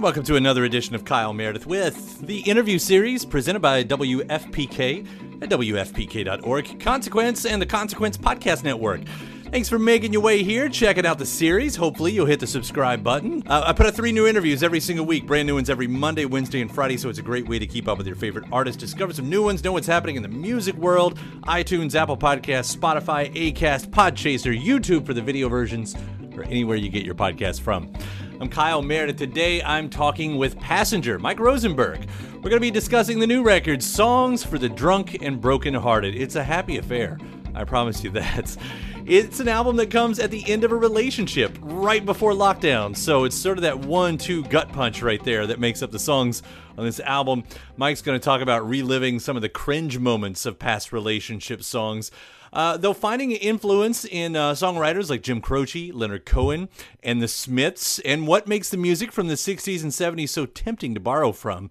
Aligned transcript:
Welcome 0.00 0.22
to 0.22 0.36
another 0.36 0.64
edition 0.64 0.94
of 0.94 1.04
Kyle 1.04 1.34
Meredith 1.34 1.66
with 1.66 2.26
the 2.26 2.38
interview 2.40 2.78
series 2.78 3.26
presented 3.26 3.60
by 3.60 3.84
WFPK 3.84 5.42
at 5.42 5.50
WFPK.org, 5.50 6.80
Consequence, 6.80 7.44
and 7.44 7.60
the 7.60 7.66
Consequence 7.66 8.16
Podcast 8.16 8.64
Network. 8.64 9.02
Thanks 9.50 9.68
for 9.68 9.78
making 9.78 10.14
your 10.14 10.22
way 10.22 10.42
here, 10.42 10.70
checking 10.70 11.04
out 11.04 11.18
the 11.18 11.26
series. 11.26 11.76
Hopefully, 11.76 12.12
you'll 12.12 12.24
hit 12.24 12.40
the 12.40 12.46
subscribe 12.46 13.02
button. 13.04 13.42
Uh, 13.46 13.64
I 13.66 13.74
put 13.74 13.84
out 13.84 13.94
three 13.94 14.10
new 14.10 14.26
interviews 14.26 14.62
every 14.62 14.80
single 14.80 15.04
week, 15.04 15.26
brand 15.26 15.46
new 15.46 15.56
ones 15.56 15.68
every 15.68 15.86
Monday, 15.86 16.24
Wednesday, 16.24 16.62
and 16.62 16.74
Friday, 16.74 16.96
so 16.96 17.10
it's 17.10 17.18
a 17.18 17.22
great 17.22 17.46
way 17.46 17.58
to 17.58 17.66
keep 17.66 17.86
up 17.86 17.98
with 17.98 18.06
your 18.06 18.16
favorite 18.16 18.46
artists, 18.50 18.80
discover 18.80 19.12
some 19.12 19.28
new 19.28 19.42
ones, 19.42 19.62
know 19.62 19.72
what's 19.72 19.86
happening 19.86 20.16
in 20.16 20.22
the 20.22 20.28
music 20.28 20.76
world. 20.76 21.18
iTunes, 21.42 21.94
Apple 21.94 22.16
Podcasts, 22.16 22.74
Spotify, 22.74 23.30
Acast, 23.34 23.88
Podchaser, 23.88 24.58
YouTube 24.58 25.04
for 25.04 25.12
the 25.12 25.20
video 25.20 25.50
versions, 25.50 25.94
or 26.40 26.44
anywhere 26.44 26.76
you 26.76 26.88
get 26.88 27.04
your 27.04 27.14
podcast 27.14 27.60
from. 27.60 27.92
I'm 28.40 28.48
Kyle 28.48 28.80
Meredith. 28.80 29.18
Today 29.18 29.62
I'm 29.62 29.90
talking 29.90 30.38
with 30.38 30.58
Passenger, 30.58 31.18
Mike 31.18 31.38
Rosenberg. 31.38 32.08
We're 32.36 32.48
going 32.48 32.54
to 32.54 32.60
be 32.60 32.70
discussing 32.70 33.20
the 33.20 33.26
new 33.26 33.42
record, 33.42 33.82
Songs 33.82 34.42
for 34.42 34.58
the 34.58 34.68
Drunk 34.68 35.20
and 35.20 35.38
Broken-Hearted. 35.38 36.14
It's 36.14 36.36
a 36.36 36.42
happy 36.42 36.78
affair. 36.78 37.18
I 37.54 37.64
promise 37.64 38.02
you 38.02 38.10
that. 38.12 38.56
It's 39.04 39.40
an 39.40 39.48
album 39.48 39.76
that 39.76 39.90
comes 39.90 40.18
at 40.18 40.30
the 40.30 40.48
end 40.50 40.64
of 40.64 40.72
a 40.72 40.76
relationship, 40.76 41.58
right 41.60 42.04
before 42.04 42.32
lockdown. 42.32 42.96
So 42.96 43.24
it's 43.24 43.36
sort 43.36 43.58
of 43.58 43.62
that 43.62 43.80
one 43.80 44.16
two 44.16 44.42
gut 44.44 44.72
punch 44.72 45.02
right 45.02 45.22
there 45.22 45.46
that 45.46 45.60
makes 45.60 45.82
up 45.82 45.90
the 45.90 45.98
songs 45.98 46.42
on 46.78 46.86
this 46.86 47.00
album. 47.00 47.44
Mike's 47.76 48.00
going 48.02 48.18
to 48.18 48.24
talk 48.24 48.40
about 48.40 48.66
reliving 48.66 49.18
some 49.18 49.36
of 49.36 49.42
the 49.42 49.48
cringe 49.50 49.98
moments 49.98 50.46
of 50.46 50.58
past 50.58 50.90
relationship 50.92 51.62
songs. 51.62 52.10
Uh, 52.52 52.76
though 52.76 52.92
finding 52.92 53.30
influence 53.30 54.04
in 54.04 54.34
uh, 54.34 54.52
songwriters 54.52 55.08
like 55.08 55.22
Jim 55.22 55.40
Croce, 55.40 55.92
Leonard 55.92 56.26
Cohen, 56.26 56.68
and 57.02 57.22
the 57.22 57.28
Smiths, 57.28 57.98
and 58.00 58.26
what 58.26 58.48
makes 58.48 58.70
the 58.70 58.76
music 58.76 59.12
from 59.12 59.28
the 59.28 59.34
60s 59.34 59.82
and 59.82 59.92
70s 59.92 60.30
so 60.30 60.46
tempting 60.46 60.94
to 60.94 61.00
borrow 61.00 61.32
from. 61.32 61.70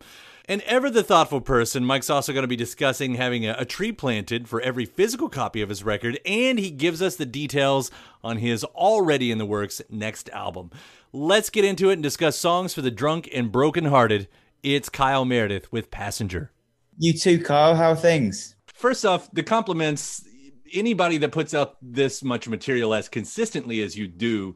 And 0.50 0.64
ever 0.64 0.90
the 0.90 1.04
thoughtful 1.04 1.42
person, 1.42 1.86
Mike's 1.86 2.10
also 2.10 2.34
going 2.34 2.44
to 2.44 2.48
be 2.48 2.56
discussing 2.56 3.16
having 3.16 3.46
a, 3.46 3.56
a, 3.60 3.66
tree 3.66 3.92
planted 3.92 4.50
for 4.50 4.60
every 4.62 4.84
physical 4.86 5.30
copy 5.30 5.62
of 5.62 5.70
his 5.70 5.84
record, 5.84 6.20
and 6.26 6.58
he 6.58 6.72
gives 6.72 7.04
us 7.04 7.16
the 7.16 7.26
details 7.28 7.92
on 8.24 8.38
his 8.38 8.64
already 8.64 9.30
in 9.30 9.38
the 9.38 9.46
works 9.46 9.80
next 9.92 10.28
album. 10.30 10.72
Let's 11.14 11.52
get 11.52 11.66
into 11.66 11.92
it 11.92 11.94
and 11.94 12.04
discuss 12.04 12.36
songs 12.36 12.74
for 12.74 12.82
the 12.82 12.90
drunk 12.90 13.30
and 13.32 13.52
brokenhearted. 13.52 14.28
It's 14.64 14.90
Kyle 14.90 15.24
Meredith 15.24 15.72
with 15.72 15.92
Passenger. 15.92 16.52
You 16.98 17.14
too, 17.14 17.44
Kyle. 17.44 17.76
How 17.76 17.92
are 17.92 17.96
things? 17.96 18.56
First 18.74 19.06
off, 19.06 19.30
the 19.32 19.44
compliments 19.44 20.28
anybody 20.74 21.18
that 21.18 21.31
puts 21.31 21.53
out 21.53 21.78
this 21.81 22.24
much 22.24 22.47
material 22.47 22.94
as 22.94 23.09
consistently 23.09 23.81
as 23.81 23.97
you 23.97 24.07
do 24.07 24.56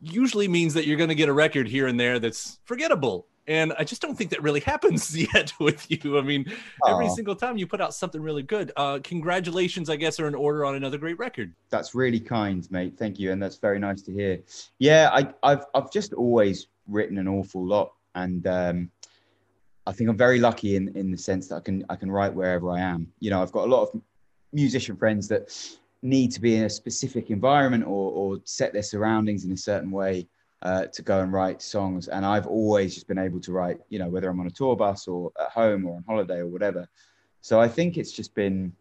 usually 0.00 0.48
means 0.48 0.74
that 0.74 0.86
you're 0.86 0.96
going 0.96 1.08
to 1.08 1.14
get 1.14 1.28
a 1.28 1.32
record 1.32 1.68
here 1.68 1.86
and 1.86 1.98
there 1.98 2.18
that's 2.18 2.58
forgettable 2.64 3.26
and 3.46 3.72
I 3.78 3.84
just 3.84 4.00
don't 4.00 4.16
think 4.16 4.30
that 4.30 4.42
really 4.42 4.60
happens 4.72 5.16
yet 5.34 5.52
with 5.58 5.90
you. 5.90 6.18
I 6.18 6.22
mean, 6.22 6.44
Aww. 6.44 6.92
every 6.92 7.08
single 7.10 7.34
time 7.34 7.56
you 7.56 7.66
put 7.66 7.80
out 7.80 7.94
something 7.94 8.20
really 8.20 8.42
good. 8.42 8.72
Uh, 8.76 9.00
congratulations, 9.02 9.90
I 9.90 9.96
guess, 9.96 10.20
are 10.20 10.28
in 10.28 10.34
order 10.34 10.64
on 10.64 10.74
another 10.74 10.98
great 10.98 11.18
record. 11.18 11.54
That's 11.70 11.94
really 11.94 12.20
kind, 12.20 12.70
mate. 12.70 12.96
Thank 12.98 13.18
you, 13.18 13.32
and 13.32 13.42
that's 13.42 13.56
very 13.56 13.78
nice 13.78 14.02
to 14.02 14.12
hear. 14.12 14.40
Yeah, 14.78 15.10
I, 15.12 15.48
have 15.48 15.66
I've 15.74 15.90
just 15.90 16.12
always 16.12 16.68
written 16.86 17.18
an 17.18 17.28
awful 17.28 17.66
lot, 17.66 17.92
and 18.14 18.46
um, 18.46 18.90
I 19.86 19.92
think 19.92 20.08
I'm 20.10 20.16
very 20.16 20.38
lucky 20.38 20.76
in 20.76 20.96
in 20.96 21.10
the 21.10 21.18
sense 21.18 21.48
that 21.48 21.56
I 21.56 21.60
can 21.60 21.84
I 21.88 21.96
can 21.96 22.10
write 22.10 22.34
wherever 22.34 22.70
I 22.70 22.80
am. 22.80 23.08
You 23.20 23.30
know, 23.30 23.42
I've 23.42 23.52
got 23.52 23.66
a 23.66 23.70
lot 23.70 23.82
of 23.82 24.00
musician 24.52 24.96
friends 24.96 25.28
that 25.28 25.50
need 26.02 26.32
to 26.32 26.40
be 26.40 26.56
in 26.56 26.64
a 26.64 26.70
specific 26.70 27.30
environment 27.30 27.84
or, 27.84 28.12
or 28.12 28.38
set 28.44 28.72
their 28.72 28.82
surroundings 28.82 29.44
in 29.44 29.52
a 29.52 29.56
certain 29.56 29.90
way 29.90 30.26
uh, 30.62 30.86
to 30.86 31.02
go 31.02 31.20
and 31.20 31.32
write 31.32 31.62
songs. 31.62 32.08
And 32.08 32.26
I've 32.26 32.46
always 32.46 32.94
just 32.94 33.08
been 33.08 33.18
able 33.18 33.40
to 33.40 33.52
write, 33.52 33.80
you 33.88 33.98
know, 33.98 34.08
whether 34.08 34.28
I'm 34.28 34.40
on 34.40 34.46
a 34.46 34.50
tour 34.50 34.76
bus 34.76 35.08
or 35.08 35.32
at 35.40 35.50
home 35.50 35.86
or 35.86 35.96
on 35.96 36.04
holiday 36.06 36.38
or 36.38 36.48
whatever. 36.48 36.88
So 37.40 37.60
I 37.60 37.68
think 37.68 37.96
it's 37.96 38.12
just 38.12 38.34
been, 38.34 38.72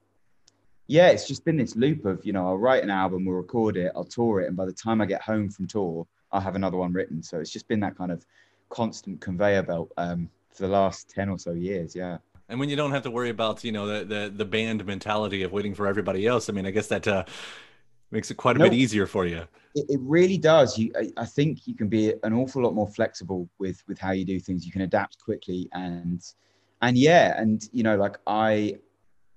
yeah, 0.88 1.10
it's 1.10 1.28
just 1.28 1.46
been 1.46 1.58
this 1.58 1.76
loop 1.76 2.06
of, 2.06 2.24
you 2.26 2.34
know, 2.34 2.48
I'll 2.48 2.58
write 2.58 2.84
an 2.84 2.90
album, 2.90 3.26
we'll 3.26 3.38
record 3.38 3.78
it, 3.78 3.92
I'll 3.96 4.04
tour 4.04 4.42
it. 4.42 4.48
And 4.48 4.58
by 4.58 4.66
the 4.66 4.74
time 4.74 5.02
I 5.02 5.06
get 5.06 5.22
home 5.22 5.50
from 5.50 5.68
tour, 5.68 6.06
I'll 6.32 6.42
have 6.42 6.56
another 6.56 6.78
one 6.78 6.94
written. 6.94 7.24
So 7.24 7.40
it's 7.40 7.52
just 7.52 7.68
been 7.68 7.80
that 7.82 7.98
kind 7.98 8.12
of 8.12 8.26
constant 8.70 9.22
conveyor 9.22 9.64
belt 9.64 9.92
um, 9.98 10.30
for 10.52 10.64
the 10.64 10.70
last 10.70 11.10
10 11.10 11.30
or 11.30 11.40
so 11.40 11.52
years. 11.52 11.96
Yeah 11.96 12.18
and 12.52 12.60
when 12.60 12.70
you 12.70 12.76
don't 12.76 12.92
have 12.92 13.04
to 13.04 13.12
worry 13.12 13.30
about 13.30 13.64
you 13.64 13.72
know 13.72 13.88
the 13.88 14.06
the, 14.06 14.32
the 14.36 14.46
band 14.46 14.86
mentality 14.86 15.42
of 15.42 15.52
waiting 15.52 15.74
for 15.74 15.88
everybody 15.88 16.28
else 16.28 16.50
i 16.50 16.52
mean 16.52 16.68
i 16.68 16.72
guess 16.72 16.88
that 16.88 17.08
uh, 17.08 17.24
makes 18.12 18.30
it 18.30 18.36
quite 18.36 18.58
a 18.58 18.60
bit 18.60 18.74
easier 18.74 19.08
for 19.08 19.26
you. 19.26 19.42
It, 19.74 19.86
it 19.90 20.00
really 20.02 20.38
does. 20.38 20.78
You 20.78 20.92
I, 20.98 21.12
I, 21.18 21.26
think 21.26 21.66
you 21.66 21.74
can 21.74 21.88
be 21.88 22.14
an 22.24 22.34
awful 22.34 22.62
lot 22.62 22.76
more 22.76 22.88
flexible 22.88 23.50
with 23.58 23.82
with 23.88 23.98
how 23.98 24.12
you 24.12 24.26
do 24.26 24.40
things. 24.40 24.66
You 24.66 24.72
can 24.72 24.82
adapt 24.82 25.18
quickly 25.24 25.70
and 25.72 26.22
and 26.82 26.98
yeah 26.98 27.40
and 27.40 27.68
you 27.72 27.84
know 27.84 27.96
like 27.96 28.18
i 28.28 28.76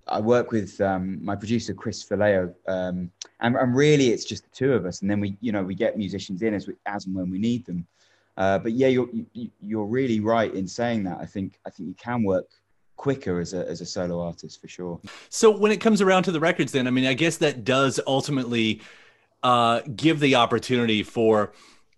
I 0.06 0.20
work 0.20 0.52
with 0.52 0.78
um, 0.82 1.24
my 1.24 1.34
producer 1.34 1.72
Chris 1.72 2.02
Vallejo, 2.02 2.54
um, 2.68 3.10
and, 3.40 3.56
and, 3.56 3.74
really 3.74 4.10
it's 4.10 4.26
just 4.26 4.42
the 4.44 4.50
two 4.50 4.74
of 4.74 4.84
us, 4.84 5.00
and 5.00 5.10
then 5.10 5.18
we, 5.18 5.34
you 5.40 5.50
know, 5.50 5.62
we 5.62 5.74
get 5.74 5.96
musicians 5.96 6.42
in 6.42 6.52
as 6.52 6.66
we, 6.66 6.74
as 6.84 7.06
and 7.06 7.14
when 7.14 7.30
we 7.30 7.38
need 7.38 7.64
them. 7.64 7.86
Uh, 8.36 8.58
but 8.58 8.72
yeah, 8.72 8.88
you're 8.88 9.08
you, 9.32 9.50
you're 9.62 9.86
really 9.86 10.20
right 10.20 10.52
in 10.52 10.68
saying 10.68 11.04
that. 11.04 11.16
I 11.22 11.24
think 11.24 11.58
I 11.66 11.70
think 11.70 11.88
you 11.88 11.94
can 11.94 12.22
work 12.22 12.50
quicker 12.96 13.40
as 13.40 13.54
a 13.54 13.68
as 13.68 13.80
a 13.80 13.86
solo 13.86 14.20
artist 14.20 14.60
for 14.60 14.68
sure. 14.68 15.00
So 15.28 15.50
when 15.50 15.72
it 15.72 15.80
comes 15.80 16.00
around 16.00 16.24
to 16.24 16.32
the 16.32 16.40
records, 16.40 16.72
then 16.72 16.86
I 16.86 16.90
mean, 16.90 17.06
I 17.06 17.14
guess 17.14 17.38
that 17.38 17.64
does 17.64 18.00
ultimately 18.06 18.80
uh, 19.42 19.80
give 19.94 20.20
the 20.20 20.36
opportunity 20.36 21.02
for 21.02 21.52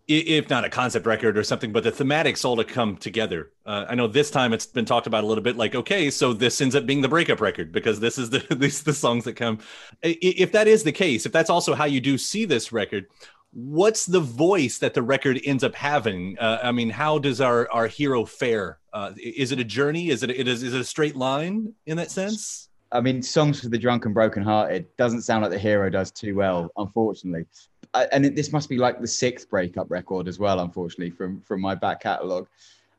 if 0.09 0.49
not 0.49 0.65
a 0.65 0.71
concept 0.71 1.05
record 1.05 1.37
or 1.37 1.43
something, 1.43 1.73
but 1.73 1.83
the 1.83 1.91
thematics 1.91 2.45
all 2.45 2.57
to 2.57 2.65
come 2.65 2.97
together. 2.97 3.51
Uh, 3.65 3.87
I 3.89 3.97
know 3.97 4.07
this 4.07 4.31
time 4.31 4.53
it's 4.53 4.67
been 4.67 4.85
talked 4.85 5.09
about 5.09 5.25
a 5.25 5.27
little 5.27 5.43
bit, 5.43 5.57
like 5.57 5.75
okay, 5.75 6.11
so 6.11 6.33
this 6.33 6.61
ends 6.61 6.77
up 6.77 6.87
being 6.87 7.01
the 7.01 7.09
breakup 7.09 7.41
record 7.41 7.73
because 7.73 7.99
this 7.99 8.17
is 8.17 8.31
the 8.31 8.39
these 8.57 8.83
the 8.83 8.93
songs 8.93 9.25
that 9.25 9.35
come. 9.35 9.59
If 10.03 10.53
that 10.53 10.69
is 10.69 10.85
the 10.85 10.93
case, 10.93 11.27
if 11.27 11.33
that's 11.33 11.51
also 11.51 11.75
how 11.75 11.87
you 11.87 12.01
do 12.01 12.19
see 12.19 12.45
this 12.45 12.71
record, 12.71 13.07
what's 13.53 14.07
the 14.07 14.21
voice 14.21 14.79
that 14.79 14.95
the 14.95 15.03
record 15.03 15.41
ends 15.45 15.65
up 15.65 15.75
having? 15.75 16.39
Uh, 16.39 16.61
I 16.63 16.73
mean, 16.73 16.91
how 16.91 17.19
does 17.19 17.41
our 17.41 17.69
our 17.73 17.89
hero 17.89 18.25
fare? 18.25 18.79
Uh, 18.97 19.13
is 19.23 19.53
it 19.53 19.61
a 19.61 19.65
journey? 19.65 20.09
Is 20.09 20.23
it 20.23 20.31
it 20.31 20.49
is 20.49 20.63
is 20.63 20.73
it 20.73 20.81
a 20.81 20.85
straight 20.85 21.17
line 21.17 21.75
in 21.85 21.99
that 21.99 22.11
sense? 22.11 22.71
I 22.91 23.03
mean, 23.03 23.21
songs 23.21 23.61
for 23.61 23.69
the 23.69 23.77
drunk 23.77 24.07
and 24.07 24.15
broken-hearted 24.15 24.87
doesn't 24.97 25.21
sound 25.21 25.43
like 25.43 25.51
the 25.51 25.59
hero 25.59 25.91
does 25.91 26.11
too 26.11 26.35
well, 26.35 26.71
unfortunately. 26.79 27.45
I, 27.93 28.05
and 28.13 28.25
it, 28.25 28.35
this 28.35 28.53
must 28.53 28.71
be 28.71 28.79
like 28.79 28.99
the 29.03 29.07
sixth 29.07 29.51
breakup 29.51 29.91
record 29.91 30.29
as 30.29 30.39
well, 30.39 30.61
unfortunately, 30.61 31.11
from 31.11 31.43
from 31.43 31.61
my 31.61 31.75
back 31.75 32.01
catalogue. 32.01 32.49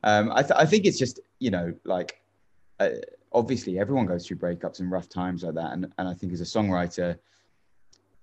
Um, 0.03 0.31
I, 0.31 0.44
th- 0.44 0.53
I 0.55 0.67
think 0.67 0.85
it's 0.85 0.99
just 0.99 1.19
you 1.39 1.49
know 1.49 1.73
like. 1.83 2.21
Uh, 2.79 2.89
obviously 3.33 3.79
everyone 3.79 4.05
goes 4.05 4.27
through 4.27 4.38
breakups 4.38 4.79
and 4.81 4.91
rough 4.91 5.09
times 5.09 5.41
like 5.41 5.55
that, 5.55 5.71
and 5.73 5.91
and 5.97 6.07
I 6.07 6.13
think 6.13 6.31
as 6.31 6.41
a 6.41 6.43
songwriter, 6.43 7.17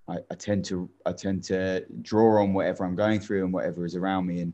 I, 0.07 0.19
I 0.31 0.35
tend 0.35 0.63
to 0.65 0.89
I 1.05 1.11
tend 1.11 1.43
to 1.45 1.85
draw 2.01 2.41
on 2.41 2.53
whatever 2.53 2.85
I'm 2.85 2.95
going 2.95 3.19
through 3.19 3.43
and 3.43 3.51
whatever 3.53 3.85
is 3.85 3.97
around 3.97 4.27
me, 4.27 4.39
and 4.39 4.53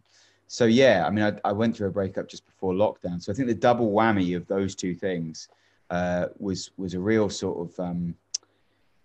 so 0.51 0.65
yeah, 0.65 1.05
I 1.07 1.09
mean 1.09 1.23
I, 1.23 1.47
I 1.47 1.53
went 1.53 1.77
through 1.77 1.87
a 1.87 1.91
breakup 1.91 2.27
just 2.27 2.45
before 2.45 2.73
lockdown, 2.73 3.21
so 3.21 3.31
I 3.31 3.35
think 3.35 3.47
the 3.47 3.55
double 3.55 3.89
whammy 3.89 4.35
of 4.35 4.45
those 4.47 4.75
two 4.75 4.93
things 4.93 5.47
uh, 5.89 6.25
was 6.39 6.71
was 6.75 6.93
a 6.93 6.99
real 6.99 7.29
sort 7.29 7.69
of 7.69 7.79
um, 7.79 8.13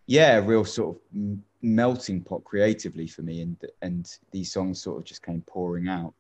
yeah, 0.07 0.39
a 0.39 0.43
real 0.43 0.65
sort 0.65 0.97
of 0.97 1.39
melting 1.63 2.23
pot 2.23 2.43
creatively 2.43 3.07
for 3.07 3.23
me, 3.23 3.43
and 3.43 3.57
and 3.81 4.19
these 4.33 4.51
songs 4.51 4.83
sort 4.83 4.99
of 4.99 5.05
just 5.05 5.23
came 5.23 5.41
pouring 5.43 5.87
out. 5.87 6.15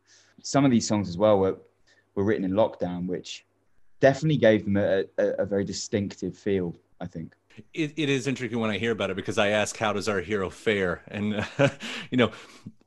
Some 0.45 0.65
of 0.65 0.71
these 0.71 0.87
songs 0.87 1.09
as 1.09 1.19
well 1.19 1.41
were 1.41 1.59
were 2.15 2.23
written 2.23 2.45
in 2.45 2.53
lockdown, 2.53 3.09
which 3.09 3.45
definitely 3.99 4.37
gave 4.37 4.65
them 4.65 4.77
a, 4.77 5.07
a, 5.19 5.43
a 5.43 5.45
very 5.45 5.65
distinctive 5.65 6.39
feel. 6.39 6.73
I 7.01 7.07
think. 7.07 7.35
It, 7.75 7.95
it 7.97 8.09
is 8.09 8.29
interesting 8.29 8.61
when 8.61 8.71
I 8.71 8.79
hear 8.79 8.93
about 8.93 9.11
it 9.11 9.17
because 9.17 9.39
I 9.39 9.49
ask, 9.49 9.77
"How 9.77 9.93
does 9.93 10.09
our 10.09 10.21
hero 10.21 10.51
fare?" 10.51 11.03
And 11.09 11.45
uh, 11.59 11.71
you 12.13 12.17
know, 12.17 12.31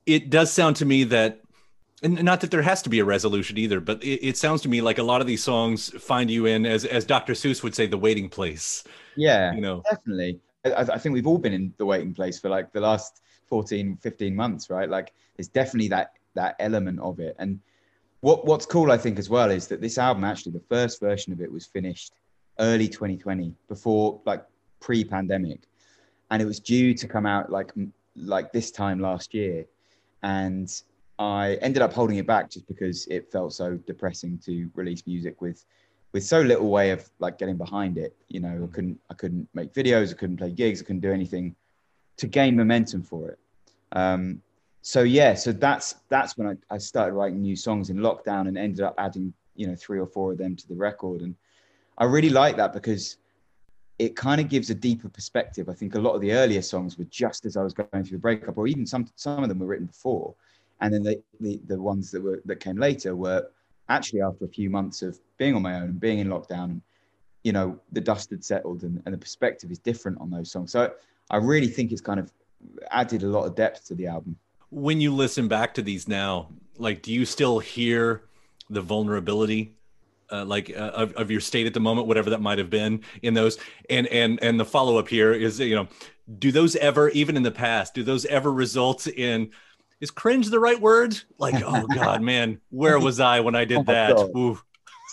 it 0.06 0.30
does 0.30 0.54
sound 0.54 0.78
to 0.78 0.86
me 0.86 1.04
that 1.04 1.42
and 2.02 2.24
not 2.24 2.42
that 2.42 2.52
there 2.52 2.62
has 2.62 2.82
to 2.84 2.90
be 2.90 3.00
a 3.00 3.06
resolution 3.06 3.58
either, 3.58 3.80
but 3.80 4.04
it, 4.04 4.26
it, 4.26 4.38
sounds 4.38 4.62
to 4.62 4.70
me 4.70 4.82
like 4.82 4.98
a 4.98 5.04
lot 5.04 5.22
of 5.22 5.28
these 5.28 5.44
songs 5.44 5.90
find 6.02 6.32
you 6.32 6.46
in, 6.46 6.66
as 6.66 6.86
as 6.86 7.06
Dr. 7.06 7.34
Seuss 7.34 7.62
would 7.64 7.76
say, 7.76 7.88
the 7.88 7.98
waiting 7.98 8.30
place. 8.30 8.84
Yeah, 9.16 9.54
you 9.54 9.62
know, 9.62 9.84
definitely. 9.90 10.40
I, 10.66 10.82
I, 10.82 10.98
think 10.98 11.14
we've 11.14 11.28
all 11.28 11.38
been 11.38 11.54
in 11.54 11.74
the 11.78 11.86
waiting 11.86 12.14
place 12.14 12.40
for 12.40 12.50
like 12.50 12.72
the 12.72 12.82
last 12.82 13.22
14, 13.48 13.98
15 14.02 14.36
months, 14.36 14.70
right? 14.70 14.90
Like, 14.90 15.14
there's 15.36 15.48
definitely 15.48 15.90
that 15.90 16.14
that 16.36 16.56
element 16.60 17.00
of 17.00 17.20
it. 17.20 17.36
And 17.40 17.60
what 18.22 18.46
what's 18.46 18.66
cool, 18.66 18.92
I 18.92 18.98
think, 18.98 19.20
as 19.20 19.30
well, 19.30 19.52
is 19.52 19.68
that 19.68 19.82
this 19.82 19.98
album 19.98 20.24
actually, 20.24 20.54
the 20.54 20.64
first 20.70 21.00
version 21.00 21.34
of 21.34 21.42
it 21.42 21.52
was 21.52 21.66
finished 21.66 22.14
early 22.60 22.88
2020, 22.88 23.54
before 23.68 24.22
like 24.26 24.46
pre-pandemic, 24.80 25.62
and 26.32 26.42
it 26.42 26.46
was 26.46 26.60
due 26.60 26.94
to 26.94 27.08
come 27.08 27.26
out 27.26 27.52
like 27.52 27.72
like 28.16 28.52
this 28.52 28.72
time 28.72 29.00
last 29.00 29.34
year, 29.34 29.66
and 30.24 30.82
I 31.20 31.56
ended 31.56 31.82
up 31.82 31.92
holding 31.92 32.16
it 32.16 32.26
back 32.26 32.50
just 32.50 32.66
because 32.66 33.06
it 33.08 33.30
felt 33.30 33.52
so 33.54 33.76
depressing 33.86 34.40
to 34.46 34.70
release 34.74 35.06
music 35.06 35.42
with 35.42 35.66
with 36.14 36.24
so 36.24 36.42
little 36.42 36.70
way 36.70 36.90
of 36.90 37.08
like 37.20 37.38
getting 37.38 37.58
behind 37.58 37.98
it. 37.98 38.16
You 38.30 38.40
know, 38.40 38.50
I 38.50 38.54
mm. 38.54 38.74
couldn't 38.74 39.00
I 39.12 39.14
couldn't 39.14 39.48
make 39.54 39.74
videos, 39.74 40.12
I 40.12 40.14
couldn't 40.14 40.38
play 40.38 40.52
gigs, 40.52 40.82
I 40.82 40.86
couldn't 40.86 41.02
do 41.02 41.12
anything 41.12 41.56
to 42.18 42.28
gain 42.28 42.56
momentum 42.56 43.04
for 43.04 43.30
it. 43.30 43.40
Um, 43.92 44.42
so 44.82 45.04
yeah, 45.04 45.34
so 45.34 45.52
that's 45.52 45.96
that's 46.08 46.38
when 46.38 46.48
I, 46.48 46.74
I 46.74 46.78
started 46.78 47.14
writing 47.14 47.42
new 47.42 47.56
songs 47.56 47.90
in 47.90 47.98
lockdown 47.98 48.48
and 48.48 48.58
ended 48.58 48.82
up 48.82 48.96
adding 48.98 49.34
you 49.56 49.68
know 49.68 49.76
three 49.76 50.00
or 50.00 50.08
four 50.08 50.32
of 50.32 50.38
them 50.38 50.56
to 50.56 50.68
the 50.70 50.76
record, 50.76 51.22
and 51.22 51.36
I 51.98 52.06
really 52.06 52.30
like 52.30 52.56
that 52.56 52.72
because 52.72 53.18
it 54.00 54.16
kind 54.16 54.40
of 54.40 54.48
gives 54.48 54.70
a 54.70 54.76
deeper 54.76 55.10
perspective. 55.10 55.68
I 55.68 55.74
think 55.74 55.96
a 55.96 56.00
lot 56.00 56.14
of 56.14 56.22
the 56.22 56.32
earlier 56.32 56.62
songs 56.62 56.98
were 56.98 57.04
just 57.10 57.46
as 57.46 57.58
I 57.58 57.64
was 57.64 57.74
going 57.74 58.06
through 58.06 58.18
the 58.18 58.22
breakup, 58.22 58.58
or 58.58 58.68
even 58.68 58.86
some 58.86 59.06
some 59.16 59.44
of 59.44 59.50
them 59.50 59.60
were 59.60 59.68
written 59.68 59.88
before, 59.88 60.34
and 60.82 60.94
then 60.94 61.04
the 61.04 61.22
the, 61.40 61.60
the 61.68 61.82
ones 61.82 62.12
that 62.12 62.22
were 62.22 62.42
that 62.46 62.60
came 62.60 62.78
later 62.78 63.16
were 63.16 63.50
actually 63.90 64.22
after 64.22 64.46
a 64.46 64.50
few 64.50 64.70
months 64.70 65.02
of 65.02 65.20
being 65.38 65.56
on 65.56 65.62
my 65.62 65.76
own 65.76 65.84
and 65.84 66.00
being 66.00 66.20
in 66.20 66.28
lockdown 66.28 66.82
you 67.44 67.52
know 67.52 67.80
the 67.92 68.02
dust 68.02 68.30
had 68.30 68.44
settled 68.44 68.84
and, 68.84 69.02
and 69.06 69.14
the 69.14 69.18
perspective 69.18 69.72
is 69.72 69.80
different 69.80 70.20
on 70.22 70.30
those 70.30 70.52
songs. 70.52 70.72
So 70.72 70.94
i 71.32 71.38
really 71.38 71.68
think 71.68 71.92
it's 71.92 72.02
kind 72.02 72.20
of 72.20 72.32
added 72.92 73.24
a 73.24 73.28
lot 73.28 73.46
of 73.46 73.56
depth 73.56 73.86
to 73.86 73.96
the 73.96 74.08
album. 74.08 74.36
When 74.72 75.00
you 75.00 75.14
listen 75.14 75.48
back 75.48 75.74
to 75.76 75.82
these 75.82 76.08
now 76.08 76.50
like 76.78 77.02
do 77.02 77.12
you 77.12 77.26
still 77.26 77.60
hear 77.60 78.24
the 78.70 78.82
vulnerability 78.82 79.74
uh, 80.32 80.46
like 80.46 80.70
uh, 80.70 80.92
of, 80.94 81.14
of 81.14 81.32
your 81.32 81.42
state 81.42 81.66
at 81.66 81.74
the 81.74 81.80
moment 81.80 82.06
whatever 82.06 82.30
that 82.30 82.42
might 82.42 82.58
have 82.58 82.70
been 82.70 83.02
in 83.22 83.34
those? 83.34 83.58
And 83.90 84.08
and 84.08 84.40
and 84.42 84.60
the 84.60 84.66
follow-up 84.66 85.08
here 85.08 85.34
is 85.34 85.60
you 85.60 85.76
know 85.76 85.88
do 86.38 86.52
those 86.52 86.76
ever 86.76 87.10
even 87.10 87.36
in 87.36 87.44
the 87.44 87.52
past 87.52 87.96
do 87.96 88.04
those 88.04 88.26
ever 88.26 88.52
result 88.52 89.08
in 89.08 89.50
is 90.02 90.12
cringe 90.12 90.50
the 90.50 90.60
right 90.60 90.80
word? 90.80 91.20
Like, 91.38 91.56
oh 91.66 91.86
god, 91.88 92.22
man, 92.22 92.60
where 92.70 93.00
was 93.00 93.20
I 93.20 93.40
when 93.40 93.56
I 93.56 93.66
did 93.66 93.80
oh 93.80 93.84
that? 93.84 94.18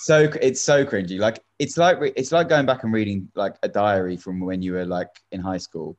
So 0.03 0.31
it's 0.41 0.61
so 0.61 0.85
cringy. 0.85 1.19
Like 1.19 1.43
it's 1.59 1.77
like 1.77 1.99
it's 2.17 2.33
like 2.33 2.49
going 2.49 2.67
back 2.67 2.85
and 2.85 2.93
reading 2.93 3.29
like 3.35 3.56
a 3.62 3.69
diary 3.69 4.17
from 4.17 4.41
when 4.41 4.62
you 4.62 4.75
were 4.75 4.85
like 4.85 5.09
in 5.33 5.41
high 5.41 5.59
school, 5.59 5.97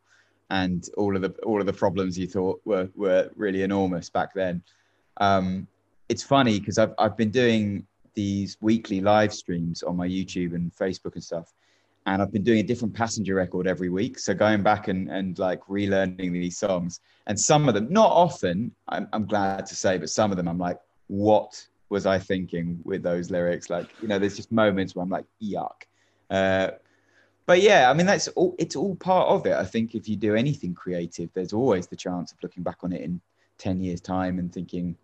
and 0.49 0.87
all 0.97 1.15
of 1.15 1.21
the 1.21 1.31
all 1.43 1.59
of 1.59 1.65
the 1.65 1.73
problems 1.73 2.17
you 2.17 2.27
thought 2.27 2.61
were 2.65 2.89
were 2.95 3.29
really 3.35 3.63
enormous 3.63 4.09
back 4.09 4.33
then. 4.33 4.61
Um, 5.19 5.67
it's 6.09 6.23
funny 6.23 6.59
because 6.59 6.77
I've 6.77 6.93
I've 6.99 7.17
been 7.17 7.31
doing 7.31 7.85
these 8.13 8.57
weekly 8.61 9.01
live 9.01 9.33
streams 9.33 9.83
on 9.83 9.95
my 9.95 10.07
YouTube 10.07 10.55
and 10.55 10.73
Facebook 10.73 11.13
and 11.13 11.23
stuff, 11.23 11.53
and 12.07 12.21
I've 12.21 12.31
been 12.31 12.43
doing 12.43 12.59
a 12.59 12.63
different 12.63 12.93
passenger 12.93 13.35
record 13.35 13.67
every 13.67 13.89
week. 13.89 14.17
So 14.17 14.33
going 14.33 14.63
back 14.63 14.87
and, 14.87 15.09
and 15.11 15.37
like 15.37 15.59
relearning 15.65 16.31
these 16.31 16.57
songs, 16.57 17.01
and 17.27 17.37
some 17.37 17.67
of 17.67 17.75
them, 17.75 17.91
not 17.91 18.09
often, 18.09 18.71
I'm, 18.87 19.09
I'm 19.11 19.25
glad 19.25 19.65
to 19.65 19.75
say, 19.75 19.97
but 19.97 20.09
some 20.09 20.31
of 20.31 20.37
them 20.37 20.47
I'm 20.47 20.57
like, 20.57 20.79
what 21.07 21.67
was 21.89 22.05
I 22.05 22.17
thinking 22.17 22.79
with 22.85 23.03
those 23.03 23.29
lyrics? 23.29 23.69
Like, 23.69 23.89
you 24.01 24.07
know, 24.07 24.19
there's 24.19 24.37
just 24.37 24.53
moments 24.53 24.95
where 24.95 25.03
I'm 25.03 25.09
like, 25.09 25.25
yuck. 25.43 25.83
Uh, 26.29 26.71
but 27.45 27.61
yeah, 27.61 27.91
I 27.91 27.93
mean, 27.93 28.05
that's 28.05 28.29
all, 28.29 28.55
it's 28.57 28.77
all 28.77 28.95
part 28.95 29.27
of 29.27 29.45
it. 29.45 29.53
I 29.53 29.65
think 29.65 29.93
if 29.93 30.07
you 30.07 30.15
do 30.15 30.33
anything 30.33 30.73
creative, 30.73 31.29
there's 31.33 31.51
always 31.51 31.87
the 31.87 31.97
chance 31.97 32.31
of 32.31 32.37
looking 32.41 32.63
back 32.63 32.77
on 32.83 32.93
it 32.93 33.01
in 33.01 33.19
10 33.57 33.81
years 33.81 33.99
time 33.99 34.39
and 34.39 34.53
thinking, 34.53 34.95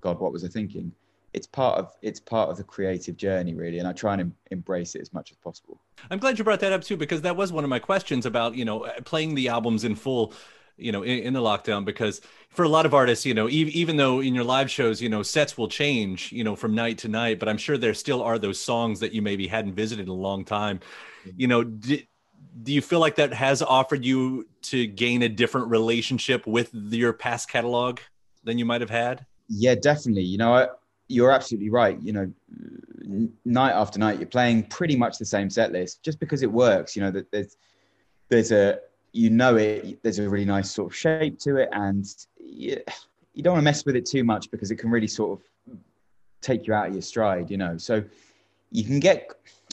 God, 0.00 0.20
what 0.20 0.32
was 0.32 0.44
I 0.44 0.48
thinking? 0.48 0.92
It's 1.34 1.46
part 1.46 1.78
of 1.78 1.92
it's 2.02 2.20
part 2.20 2.50
of 2.50 2.56
the 2.56 2.64
creative 2.64 3.16
journey 3.16 3.54
really 3.54 3.78
and 3.78 3.88
i 3.88 3.92
try 3.92 4.12
and 4.12 4.20
em- 4.20 4.34
embrace 4.50 4.94
it 4.94 5.00
as 5.00 5.12
much 5.12 5.30
as 5.30 5.36
possible. 5.38 5.80
I'm 6.10 6.18
glad 6.18 6.38
you 6.38 6.44
brought 6.44 6.60
that 6.60 6.72
up 6.72 6.82
too 6.82 6.96
because 6.96 7.22
that 7.22 7.36
was 7.36 7.52
one 7.52 7.64
of 7.64 7.70
my 7.70 7.78
questions 7.78 8.26
about 8.26 8.54
you 8.54 8.64
know 8.64 8.88
playing 9.04 9.34
the 9.34 9.48
albums 9.48 9.84
in 9.84 9.94
full 9.94 10.34
you 10.76 10.92
know 10.92 11.02
in, 11.02 11.18
in 11.20 11.32
the 11.32 11.40
lockdown 11.40 11.84
because 11.84 12.20
for 12.48 12.64
a 12.64 12.68
lot 12.68 12.86
of 12.86 12.94
artists 12.94 13.24
you 13.24 13.34
know 13.34 13.48
e- 13.48 13.72
even 13.72 13.96
though 13.96 14.20
in 14.20 14.34
your 14.34 14.44
live 14.44 14.70
shows 14.70 15.00
you 15.00 15.08
know 15.08 15.22
sets 15.22 15.56
will 15.56 15.68
change 15.68 16.32
you 16.32 16.44
know 16.44 16.56
from 16.56 16.74
night 16.74 16.98
to 16.98 17.08
night 17.08 17.38
but 17.38 17.48
i'm 17.48 17.58
sure 17.58 17.76
there 17.78 17.94
still 17.94 18.22
are 18.22 18.38
those 18.38 18.60
songs 18.60 19.00
that 19.00 19.12
you 19.12 19.22
maybe 19.22 19.46
hadn't 19.46 19.74
visited 19.74 20.02
in 20.02 20.08
a 20.08 20.14
long 20.14 20.44
time. 20.44 20.80
Mm-hmm. 21.26 21.30
you 21.40 21.46
know 21.46 21.64
do 22.62 22.72
you 22.72 22.82
feel 22.82 23.00
like 23.00 23.16
that 23.16 23.32
has 23.32 23.62
offered 23.62 24.04
you 24.04 24.46
to 24.62 24.86
gain 24.86 25.22
a 25.22 25.28
different 25.28 25.68
relationship 25.68 26.46
with 26.46 26.70
your 26.74 27.12
past 27.12 27.48
catalog 27.48 27.98
than 28.44 28.58
you 28.58 28.64
might 28.64 28.80
have 28.80 28.90
had? 28.90 29.24
Yeah 29.48 29.74
definitely. 29.74 30.24
You 30.24 30.38
know 30.38 30.54
I, 30.54 30.68
you're 31.12 31.30
absolutely 31.30 31.70
right. 31.70 32.00
You 32.02 32.12
know, 32.12 32.32
night 33.44 33.72
after 33.72 33.98
night, 33.98 34.18
you're 34.18 34.26
playing 34.26 34.64
pretty 34.64 34.96
much 34.96 35.18
the 35.18 35.24
same 35.24 35.50
set 35.50 35.72
list 35.72 36.02
just 36.02 36.18
because 36.18 36.42
it 36.42 36.50
works. 36.50 36.96
You 36.96 37.02
know 37.02 37.10
that 37.10 37.30
there's 37.30 37.56
there's 38.28 38.52
a 38.52 38.78
you 39.12 39.30
know 39.30 39.56
it. 39.56 40.02
There's 40.02 40.18
a 40.18 40.28
really 40.28 40.44
nice 40.44 40.70
sort 40.70 40.92
of 40.92 40.96
shape 40.96 41.38
to 41.40 41.56
it, 41.56 41.68
and 41.72 42.06
you, 42.38 42.80
you 43.34 43.42
don't 43.42 43.54
want 43.54 43.62
to 43.62 43.64
mess 43.64 43.84
with 43.84 43.96
it 43.96 44.06
too 44.06 44.24
much 44.24 44.50
because 44.50 44.70
it 44.70 44.76
can 44.76 44.90
really 44.90 45.06
sort 45.06 45.38
of 45.38 45.76
take 46.40 46.66
you 46.66 46.74
out 46.74 46.88
of 46.88 46.94
your 46.94 47.02
stride. 47.02 47.50
You 47.50 47.58
know, 47.58 47.76
so 47.76 48.02
you 48.70 48.84
can 48.84 48.98
get. 48.98 49.30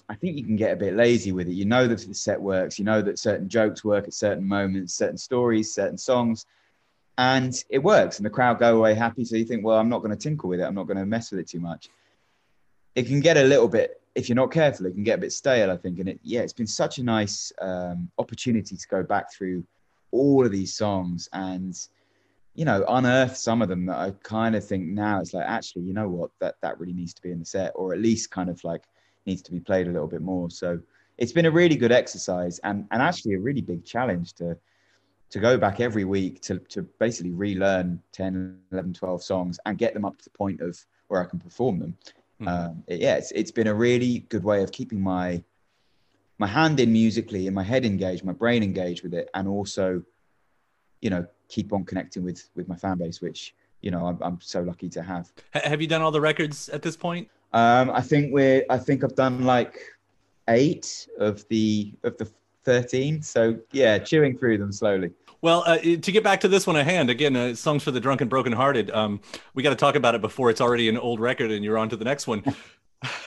I 0.10 0.16
think 0.16 0.38
you 0.38 0.44
can 0.44 0.56
get 0.56 0.72
a 0.74 0.75
bit 0.75 0.96
lazy 0.96 1.32
with 1.32 1.48
it. 1.48 1.54
You 1.54 1.66
know 1.66 1.88
that 1.88 2.00
the 2.00 2.13
set 2.13 2.42
works. 2.42 2.80
You 2.80 2.86
know 2.86 3.02
that 3.02 3.20
certain 3.20 3.48
jokes 3.48 3.84
work 3.84 4.06
at 4.06 4.13
certain 4.13 4.46
moments, 4.48 4.94
certain 4.94 5.18
stories, 5.18 5.74
certain 5.74 5.98
songs 5.98 6.46
and 7.20 7.66
it 7.70 7.80
works 7.80 8.18
and 8.18 8.26
the 8.26 8.30
crowd 8.30 8.60
go 8.60 8.78
away 8.78 8.94
happy. 8.94 9.26
So 9.26 9.36
you 9.36 9.44
think 9.44 9.64
well 9.64 9.78
i'm 9.78 9.90
not 9.90 10.00
going 10.00 10.12
to 10.12 10.18
tinkle 10.18 10.50
with 10.50 10.62
it 10.62 10.64
i'm 10.64 10.74
not 10.74 10.88
going 10.88 10.98
to 10.98 11.06
mess 11.06 11.32
with 11.32 11.42
it 11.42 11.48
too 11.48 11.60
much. 11.60 11.90
It 12.96 13.08
can 13.08 13.20
get 13.20 13.38
a 13.38 13.44
little 13.44 13.68
bit 13.68 14.02
if 14.16 14.28
you're 14.28 14.36
not 14.38 14.52
careful 14.52 14.86
it 14.86 14.94
can 14.94 15.04
get 15.04 15.20
a 15.20 15.22
bit 15.22 15.32
stale 15.32 15.70
i 15.70 15.78
think 15.78 16.00
and 16.00 16.10
it 16.10 16.20
yeah 16.24 16.40
it's 16.40 16.54
been 16.54 16.68
such 16.68 16.98
a 16.98 17.04
nice 17.04 17.52
um, 17.62 18.10
opportunity 18.18 18.76
to 18.76 18.88
go 18.88 19.04
back 19.04 19.32
through 19.32 19.64
all 20.12 20.46
of 20.46 20.52
these 20.52 20.74
songs 20.74 21.30
and 21.34 21.88
you 22.56 22.66
know 22.66 22.84
unearth 22.88 23.38
some 23.38 23.62
of 23.62 23.70
them 23.70 23.86
that 23.86 23.98
i 23.98 24.12
kind 24.24 24.56
of 24.56 24.66
think 24.66 24.88
now 24.88 25.20
it's 25.20 25.34
like 25.34 25.46
actually 25.46 25.84
you 25.84 25.94
know 25.94 26.10
what? 26.10 26.32
That 26.40 26.56
that 26.62 26.80
really 26.80 26.94
needs 26.94 27.14
to 27.14 27.22
be 27.22 27.32
in 27.32 27.40
the 27.40 27.46
set 27.46 27.74
or 27.76 27.94
at 27.94 28.00
least 28.00 28.32
kind 28.32 28.50
of 28.50 28.64
like 28.64 28.84
needs 29.26 29.42
to 29.44 29.52
be 29.52 29.60
played 29.60 29.88
a 29.88 29.92
little 29.92 30.08
bit 30.08 30.22
more. 30.22 30.50
So 30.50 30.80
it's 31.18 31.34
been 31.34 31.46
a 31.46 31.52
really 31.52 31.76
good 31.76 31.92
exercise 31.92 32.60
and 32.60 32.88
and 32.92 33.02
actually 33.02 33.34
a 33.36 33.40
really 33.40 33.62
big 33.62 33.84
challenge 33.86 34.34
to 34.36 34.58
to 35.30 35.40
go 35.40 35.58
back 35.58 35.80
every 35.80 36.06
week 36.06 36.42
to, 36.42 36.60
to 36.60 36.82
basically 37.00 37.32
relearn 37.32 38.02
10 38.14 38.60
11 38.72 38.94
12 38.94 39.24
songs 39.24 39.60
and 39.66 39.78
get 39.78 39.94
them 39.94 40.06
up 40.06 40.18
to 40.18 40.24
the 40.24 40.30
point 40.32 40.62
of 40.62 40.78
where 41.08 41.22
i 41.22 41.26
can 41.26 41.40
perform 41.40 41.80
them. 41.80 41.98
Um, 42.46 42.84
it, 42.88 43.02
yeah 43.02 43.16
it's, 43.16 43.32
it's 43.32 43.52
been 43.52 43.68
a 43.68 43.74
really 43.74 44.20
good 44.30 44.44
way 44.44 44.64
of 44.64 44.72
keeping 44.72 45.02
my 45.02 45.44
my 46.38 46.48
hand 46.48 46.80
in 46.80 46.92
musically 46.92 47.48
and 47.48 47.56
my 47.56 47.64
head 47.64 47.86
engaged 47.86 48.24
my 48.24 48.32
brain 48.32 48.64
engaged 48.64 49.04
with 49.04 49.14
it 49.14 49.30
and 49.34 49.48
also 49.48 50.02
you 51.02 51.10
know 51.10 51.26
keep 51.50 51.74
on 51.74 51.84
connecting 51.84 52.24
with 52.24 52.50
with 52.56 52.68
my 52.70 52.76
fan 52.76 52.98
base 52.98 53.22
which 53.22 53.56
you 53.82 53.92
know 53.92 54.06
i'm, 54.06 54.18
I'm 54.22 54.40
so 54.42 54.62
lucky 54.62 54.90
to 54.90 55.02
have. 55.04 55.32
Have 55.52 55.82
you 55.82 55.88
done 55.88 56.02
all 56.02 56.12
the 56.12 56.22
records 56.22 56.70
at 56.70 56.82
this 56.82 56.96
point? 56.96 57.30
Um, 57.52 57.90
i 57.90 58.02
think 58.02 58.34
we're 58.34 58.64
i 58.70 58.78
think 58.78 59.04
i've 59.04 59.16
done 59.16 59.44
like 59.44 59.80
eight 60.48 61.08
of 61.18 61.48
the 61.50 61.94
of 62.04 62.18
the 62.18 62.30
13. 62.66 63.22
So 63.22 63.58
yeah, 63.72 63.98
chewing 63.98 64.38
through 64.38 64.58
them 64.58 64.72
slowly. 64.72 65.12
Well, 65.42 65.63
uh, 65.66 65.78
to 65.78 65.98
get 66.12 66.24
back 66.24 66.42
to 66.42 66.48
this 66.50 66.68
one 66.68 66.75
at 66.75 66.86
hand, 66.86 67.10
again, 67.10 67.36
uh, 67.36 67.56
songs 67.56 67.84
for 67.84 67.92
the 67.92 68.00
drunk 68.00 68.20
and 68.22 68.30
brokenhearted. 68.30 68.92
Um, 68.92 69.22
we 69.54 69.63
got 69.63 69.70
to 69.70 69.75
talk 69.78 69.96
about 69.96 70.13
it 70.13 70.20
before 70.22 70.50
it's 70.50 70.60
already 70.60 70.89
an 70.89 70.98
old 70.98 71.22
record 71.22 71.50
and 71.51 71.63
you're 71.63 71.78
on 71.78 71.88
to 71.89 71.96
the 71.96 72.04
next 72.04 72.28
one. 72.28 72.44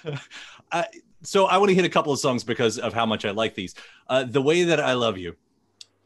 uh, 0.72 0.84
So 1.22 1.46
I 1.46 1.56
want 1.56 1.70
to 1.70 1.74
hit 1.74 1.84
a 1.84 1.88
couple 1.88 2.12
of 2.12 2.18
songs 2.18 2.44
because 2.44 2.78
of 2.78 2.92
how 2.92 3.06
much 3.06 3.24
I 3.24 3.30
like 3.30 3.54
these. 3.54 3.74
Uh, 4.08 4.24
the 4.24 4.42
way 4.42 4.64
that 4.64 4.80
I 4.80 4.92
love 4.94 5.16
you 5.16 5.36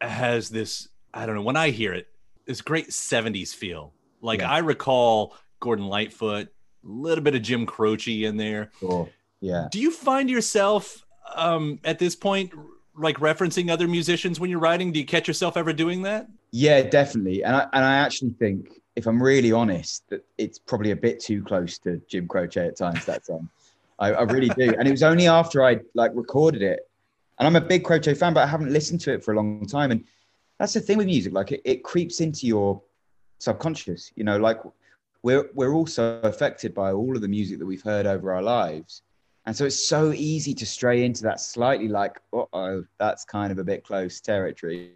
has 0.00 0.48
this. 0.48 0.88
I 1.12 1.26
don't 1.26 1.34
know. 1.34 1.42
When 1.42 1.56
I 1.56 1.70
hear 1.70 1.92
it, 1.92 2.08
this 2.44 2.60
great 2.60 2.90
'70s 2.90 3.54
feel. 3.54 3.92
Like 4.20 4.40
Yeah. 4.40 4.50
I 4.50 4.58
recall 4.58 5.34
Gordon 5.58 5.86
Lightfoot, 5.86 6.46
a 6.48 6.88
little 6.88 7.24
bit 7.24 7.34
of 7.34 7.42
Jim 7.42 7.66
Croce 7.66 8.24
in 8.24 8.36
there. 8.36 8.70
Sure. 8.78 9.08
Yeah. 9.40 9.68
Do 9.72 9.80
you 9.80 9.90
find 9.90 10.28
yourself 10.30 11.04
um, 11.34 11.80
at 11.82 11.98
this 11.98 12.14
point 12.14 12.52
like 12.98 13.18
referencing 13.18 13.70
other 13.70 13.88
musicians 13.88 14.40
when 14.40 14.50
you're 14.50 14.60
writing? 14.60 14.92
Do 14.92 14.98
you 14.98 15.06
catch 15.06 15.28
yourself 15.28 15.56
ever 15.56 15.72
doing 15.72 16.02
that? 16.02 16.28
Yeah, 16.50 16.82
definitely. 16.82 17.44
And 17.44 17.56
I 17.56 17.66
and 17.72 17.84
I 17.84 17.96
actually 17.96 18.30
think, 18.38 18.80
if 18.96 19.06
I'm 19.06 19.22
really 19.22 19.52
honest, 19.52 20.08
that 20.08 20.24
it's 20.38 20.58
probably 20.58 20.92
a 20.92 20.96
bit 20.96 21.20
too 21.20 21.42
close 21.42 21.78
to 21.80 22.00
Jim 22.08 22.26
Croce 22.26 22.66
at 22.66 22.76
times. 22.76 23.04
That 23.04 23.26
song, 23.26 23.48
I, 23.98 24.12
I 24.12 24.22
really 24.22 24.48
do. 24.50 24.74
And 24.78 24.88
it 24.88 24.90
was 24.90 25.02
only 25.02 25.26
after 25.26 25.64
I 25.64 25.80
like 25.94 26.12
recorded 26.14 26.62
it, 26.62 26.88
and 27.38 27.46
I'm 27.46 27.56
a 27.56 27.60
big 27.60 27.84
Croce 27.84 28.14
fan, 28.14 28.34
but 28.34 28.44
I 28.44 28.46
haven't 28.46 28.72
listened 28.72 29.00
to 29.02 29.12
it 29.12 29.24
for 29.24 29.32
a 29.32 29.36
long 29.36 29.66
time. 29.66 29.90
And 29.90 30.04
that's 30.58 30.72
the 30.72 30.80
thing 30.80 30.98
with 30.98 31.06
music; 31.06 31.32
like 31.32 31.52
it, 31.52 31.60
it 31.64 31.84
creeps 31.84 32.20
into 32.20 32.46
your 32.46 32.82
subconscious. 33.38 34.12
You 34.14 34.24
know, 34.24 34.38
like 34.38 34.60
we're 35.22 35.50
we're 35.54 35.74
also 35.74 36.20
affected 36.22 36.74
by 36.74 36.92
all 36.92 37.14
of 37.14 37.22
the 37.22 37.28
music 37.28 37.58
that 37.58 37.66
we've 37.66 37.82
heard 37.82 38.06
over 38.06 38.32
our 38.32 38.42
lives. 38.42 39.02
And 39.46 39.56
so 39.56 39.64
it's 39.64 39.88
so 39.88 40.12
easy 40.12 40.52
to 40.54 40.66
stray 40.66 41.04
into 41.04 41.22
that 41.22 41.40
slightly 41.40 41.86
like, 41.86 42.20
oh, 42.32 42.84
that's 42.98 43.24
kind 43.24 43.52
of 43.52 43.58
a 43.58 43.64
bit 43.64 43.84
close 43.84 44.20
territory. 44.20 44.92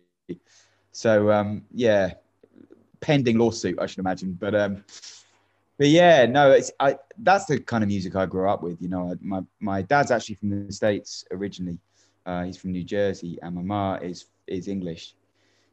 So 0.92 1.30
um, 1.30 1.62
yeah, 1.72 2.14
pending 3.00 3.38
lawsuit, 3.38 3.78
I 3.80 3.86
should 3.86 4.00
imagine. 4.00 4.32
But 4.32 4.54
um, 4.56 4.84
but 5.78 5.88
yeah, 5.88 6.26
no, 6.26 6.50
it's 6.50 6.70
I. 6.80 6.98
That's 7.18 7.46
the 7.46 7.60
kind 7.60 7.84
of 7.84 7.88
music 7.88 8.16
I 8.16 8.26
grew 8.26 8.48
up 8.50 8.62
with. 8.62 8.82
You 8.82 8.88
know, 8.88 9.16
my 9.20 9.40
my 9.60 9.82
dad's 9.82 10.10
actually 10.10 10.34
from 10.34 10.66
the 10.66 10.72
states 10.72 11.24
originally. 11.30 11.78
Uh, 12.26 12.44
he's 12.44 12.56
from 12.56 12.72
New 12.72 12.84
Jersey, 12.84 13.38
and 13.42 13.54
my 13.54 13.62
ma 13.62 13.94
is 13.94 14.26
is 14.46 14.68
English. 14.68 15.14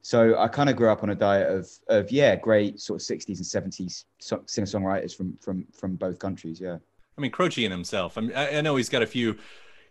So 0.03 0.37
I 0.37 0.47
kind 0.47 0.69
of 0.69 0.75
grew 0.75 0.89
up 0.89 1.03
on 1.03 1.09
a 1.09 1.15
diet 1.15 1.51
of 1.51 1.69
of 1.89 2.11
yeah, 2.11 2.35
great 2.35 2.79
sort 2.79 3.01
of 3.01 3.05
sixties 3.05 3.39
and 3.39 3.45
seventies 3.45 4.05
singer 4.19 4.67
songwriters 4.67 5.15
from 5.15 5.35
from 5.41 5.65
from 5.73 5.95
both 5.95 6.19
countries. 6.19 6.61
Yeah. 6.61 6.77
I 7.17 7.21
mean, 7.21 7.31
Croce 7.31 7.63
in 7.65 7.71
himself. 7.71 8.17
I, 8.17 8.21
mean, 8.21 8.33
I 8.35 8.57
I 8.57 8.61
know 8.61 8.75
he's 8.75 8.89
got 8.89 9.01
a 9.01 9.07
few 9.07 9.37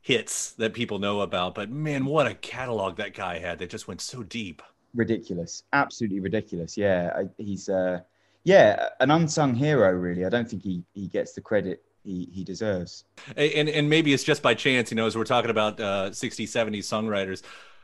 hits 0.00 0.52
that 0.52 0.74
people 0.74 0.98
know 0.98 1.20
about, 1.20 1.54
but 1.54 1.70
man, 1.70 2.04
what 2.04 2.26
a 2.26 2.34
catalog 2.34 2.96
that 2.96 3.14
guy 3.14 3.38
had 3.38 3.58
that 3.58 3.70
just 3.70 3.88
went 3.88 4.00
so 4.00 4.22
deep. 4.22 4.62
ridiculous. 4.94 5.64
Absolutely 5.72 6.20
ridiculous. 6.20 6.76
Yeah 6.76 7.12
I, 7.16 7.42
he's 7.42 7.68
uh 7.68 8.00
yeah 8.44 8.88
an 9.00 9.10
unsung 9.10 9.54
hero 9.54 9.90
really. 9.92 10.24
I 10.24 10.28
don't 10.28 10.48
think 10.48 10.62
he 10.62 10.84
he 10.94 11.08
gets 11.08 11.32
the 11.32 11.40
credit 11.40 11.82
he 12.04 12.28
he 12.32 12.44
deserves. 12.44 13.04
And 13.36 13.68
and 13.68 13.90
maybe 13.90 14.12
it's 14.14 14.24
just 14.24 14.42
by 14.42 14.54
chance 14.54 14.90
you 14.90 14.96
know 14.96 15.06
as 15.06 15.16
we're 15.16 15.24
talking 15.24 15.50
about 15.50 15.80
uh 15.80 16.10
60s 16.10 16.44
70s 16.44 16.84
songwriters 16.84 17.42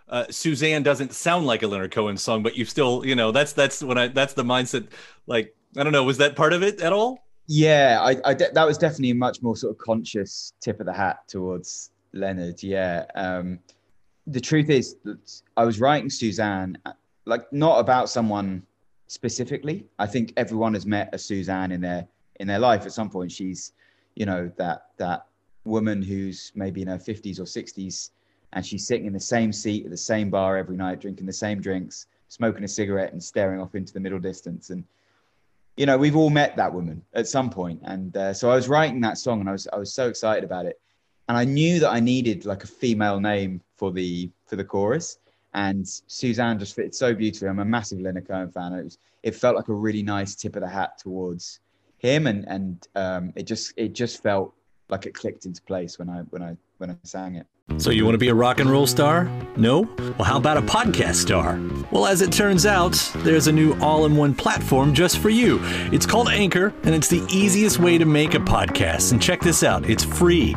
uh 0.09 0.25
suzanne 0.31 0.83
doesn't 0.83 1.13
sound 1.13 1.47
like 1.47 1.63
a 1.63 1.67
leonard 1.67 1.93
cohen 1.93 2.17
song 2.17 2.43
but 2.43 2.57
you 2.57 2.65
still 2.65 3.05
you 3.07 3.15
know 3.15 3.31
that's 3.33 3.53
that's 3.53 3.83
when 3.83 3.97
i 3.99 4.09
that's 4.09 4.35
the 4.35 4.43
mindset 4.43 4.89
like 5.27 5.55
i 5.77 5.83
don't 5.85 5.93
know 5.93 6.03
was 6.03 6.19
that 6.19 6.35
part 6.35 6.53
of 6.53 6.63
it 6.63 6.81
at 6.81 6.93
all 6.93 7.25
yeah 7.47 7.99
i, 8.03 8.17
I 8.25 8.35
de- 8.35 8.53
that 8.53 8.67
was 8.67 8.79
definitely 8.79 9.11
a 9.11 9.15
much 9.15 9.43
more 9.43 9.57
sort 9.57 9.73
of 9.73 9.79
conscious 9.79 10.53
tip 10.61 10.81
of 10.81 10.87
the 10.87 10.93
hat 10.93 11.27
towards 11.29 11.91
leonard 12.13 12.63
yeah. 12.63 13.05
Um 13.15 13.59
the 14.27 14.41
truth 14.41 14.71
is 14.71 14.97
that 15.05 15.19
i 15.57 15.65
was 15.65 15.81
writing 15.81 16.09
suzanne 16.09 16.79
uh, 16.87 16.93
like 17.25 17.53
not 17.53 17.79
about 17.79 18.09
someone 18.09 18.63
specifically. 19.13 19.85
I 19.99 20.07
think 20.07 20.33
everyone 20.39 20.73
has 20.73 20.87
met 20.87 21.11
a 21.13 21.19
suzanne 21.19 21.71
in 21.71 21.83
their 21.83 22.07
in 22.41 22.47
their 22.47 22.59
life 22.59 22.87
at 22.87 22.93
some 22.93 23.11
point. 23.11 23.31
She's 23.31 23.73
you 24.17 24.25
know 24.25 24.51
that 24.57 24.87
that 24.97 25.27
woman 25.65 26.01
who's 26.03 26.51
maybe 26.55 26.83
in 26.83 26.89
her 26.89 26.99
50s 26.99 27.39
or 27.39 27.45
60s 27.45 28.11
and 28.53 28.67
she's 28.67 28.85
sitting 28.85 29.07
in 29.07 29.13
the 29.13 29.21
same 29.21 29.53
seat 29.53 29.85
at 29.85 29.93
the 29.93 29.97
same 29.97 30.29
bar 30.29 30.57
every 30.57 30.77
night 30.77 31.01
drinking 31.01 31.25
the 31.25 31.33
same 31.33 31.61
drinks 31.61 32.07
smoking 32.27 32.65
a 32.65 32.69
cigarette 32.69 33.13
and 33.13 33.23
staring 33.23 33.61
off 33.61 33.77
into 33.77 33.93
the 33.93 34.01
middle 34.01 34.19
distance. 34.19 34.71
And 34.71 34.83
you 35.76 35.87
know 35.87 35.97
we've 35.97 36.17
all 36.17 36.31
met 36.31 36.57
that 36.57 36.73
woman 36.73 37.02
at 37.14 37.26
some 37.26 37.50
point 37.50 37.81
and 37.85 38.17
uh, 38.17 38.33
so 38.33 38.50
i 38.50 38.55
was 38.55 38.69
writing 38.69 39.00
that 39.00 39.19
song 39.19 39.41
and 39.41 39.49
i 39.49 39.52
was 39.52 39.67
i 39.73 39.76
was 39.76 39.93
so 39.93 40.09
excited 40.09 40.45
about 40.45 40.67
it. 40.67 40.79
And 41.29 41.38
i 41.38 41.45
knew 41.45 41.81
that 41.81 41.91
i 41.91 42.00
needed 42.00 42.45
like 42.45 42.64
a 42.64 42.67
female 42.67 43.21
name 43.21 43.62
for 43.76 43.91
the 43.91 44.31
for 44.47 44.57
the 44.57 44.64
chorus 44.64 45.19
and 45.55 45.87
suzanne 46.07 46.59
just 46.59 46.75
fitted 46.75 46.95
so 46.95 47.14
beautifully. 47.14 47.49
I'm 47.49 47.59
a 47.59 47.64
massive 47.64 48.00
leonard 48.00 48.26
cohen 48.26 48.50
fan 48.50 48.73
it 48.75 48.85
was 48.85 48.99
it 49.23 49.35
felt 49.35 49.57
like 49.57 49.69
a 49.69 49.75
really 49.75 50.02
nice 50.02 50.35
tip 50.35 50.57
of 50.57 50.62
the 50.62 50.69
hat 50.69 50.99
towards 50.99 51.61
him 51.99 52.26
and 52.26 52.45
and 52.49 52.88
um, 52.97 53.33
it 53.37 53.45
just 53.45 53.73
it 53.76 53.93
just 53.95 54.23
felt 54.23 54.52
like 54.88 55.07
it 55.07 55.14
clicked 55.14 55.47
into 55.47 55.62
place 55.62 55.99
when 55.99 56.11
i 56.11 56.19
when 56.31 56.43
i 56.43 56.57
when 56.79 56.91
i 56.91 56.97
sang 57.05 57.37
it 57.37 57.47
So 57.79 57.91
you 57.91 58.05
want 58.05 58.14
to 58.14 58.19
be 58.19 58.29
a 58.29 58.35
rock 58.35 58.61
and 58.61 58.71
roll 58.71 58.87
star? 58.87 59.25
No? 59.57 59.83
Well, 59.99 60.25
how 60.25 60.37
about 60.38 60.57
a 60.57 60.62
podcast 60.62 61.17
star? 61.17 61.61
Well, 61.91 62.07
as 62.07 62.23
it 62.23 62.33
turns 62.33 62.64
out, 62.64 62.93
there's 63.19 63.49
a 63.49 63.52
new 63.52 63.75
all-in-one 63.81 64.35
platform 64.35 64.95
just 64.95 65.19
for 65.19 65.29
you. 65.29 65.59
It's 65.93 66.07
called 66.07 66.29
Anchor, 66.29 66.73
and 66.85 66.95
it's 66.95 67.09
the 67.09 67.23
easiest 67.31 67.79
way 67.81 67.99
to 67.99 68.05
make 68.05 68.35
a 68.35 68.38
podcast. 68.38 69.12
And 69.12 69.21
check 69.21 69.41
this 69.41 69.62
out, 69.62 69.91
it's 69.91 70.05
free. 70.05 70.55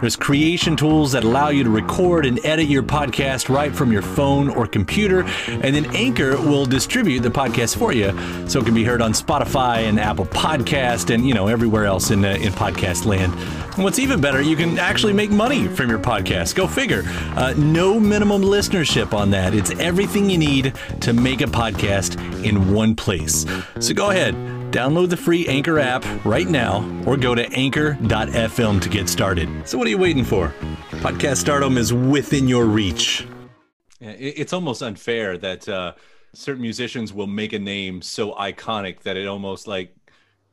There's 0.00 0.16
creation 0.16 0.76
tools 0.76 1.12
that 1.12 1.24
allow 1.24 1.48
you 1.48 1.64
to 1.64 1.70
record 1.70 2.26
and 2.26 2.44
edit 2.44 2.66
your 2.66 2.82
podcast 2.82 3.48
right 3.48 3.74
from 3.74 3.90
your 3.90 4.02
phone 4.02 4.50
or 4.50 4.66
computer, 4.66 5.22
and 5.48 5.74
then 5.74 5.86
Anchor 5.94 6.36
will 6.36 6.66
distribute 6.66 7.20
the 7.20 7.30
podcast 7.30 7.78
for 7.78 7.92
you 7.92 8.12
so 8.46 8.60
it 8.60 8.66
can 8.66 8.74
be 8.74 8.84
heard 8.84 9.00
on 9.00 9.12
Spotify 9.12 9.88
and 9.88 9.98
Apple 9.98 10.26
Podcast 10.26 11.14
and, 11.14 11.26
you 11.26 11.32
know, 11.32 11.46
everywhere 11.46 11.86
else 11.86 12.10
in, 12.10 12.24
uh, 12.24 12.30
in 12.32 12.52
podcast 12.52 13.06
land. 13.06 13.32
What's 13.76 13.98
even 13.98 14.20
better, 14.20 14.40
you 14.40 14.54
can 14.54 14.78
actually 14.78 15.14
make 15.14 15.32
money 15.32 15.66
from 15.66 15.90
your 15.90 15.98
podcast. 15.98 16.54
Go 16.54 16.68
figure. 16.68 17.02
Uh, 17.34 17.54
no 17.56 17.98
minimum 17.98 18.40
listenership 18.40 19.12
on 19.12 19.30
that. 19.30 19.52
It's 19.52 19.72
everything 19.80 20.30
you 20.30 20.38
need 20.38 20.74
to 21.00 21.12
make 21.12 21.40
a 21.40 21.46
podcast 21.46 22.16
in 22.44 22.72
one 22.72 22.94
place. 22.94 23.44
So 23.80 23.92
go 23.92 24.10
ahead, 24.10 24.36
download 24.70 25.10
the 25.10 25.16
free 25.16 25.48
Anchor 25.48 25.80
app 25.80 26.04
right 26.24 26.46
now 26.46 26.88
or 27.04 27.16
go 27.16 27.34
to 27.34 27.52
anchor.fm 27.52 28.80
to 28.80 28.88
get 28.88 29.08
started. 29.08 29.48
So 29.66 29.76
what 29.76 29.88
are 29.88 29.90
you 29.90 29.98
waiting 29.98 30.24
for? 30.24 30.54
Podcast 31.00 31.38
stardom 31.38 31.76
is 31.76 31.92
within 31.92 32.46
your 32.46 32.66
reach. 32.66 33.26
It's 34.00 34.52
almost 34.52 34.84
unfair 34.84 35.36
that 35.38 35.68
uh, 35.68 35.94
certain 36.32 36.62
musicians 36.62 37.12
will 37.12 37.26
make 37.26 37.52
a 37.52 37.58
name 37.58 38.02
so 38.02 38.34
iconic 38.34 39.00
that 39.00 39.16
it 39.16 39.26
almost 39.26 39.66
like 39.66 39.96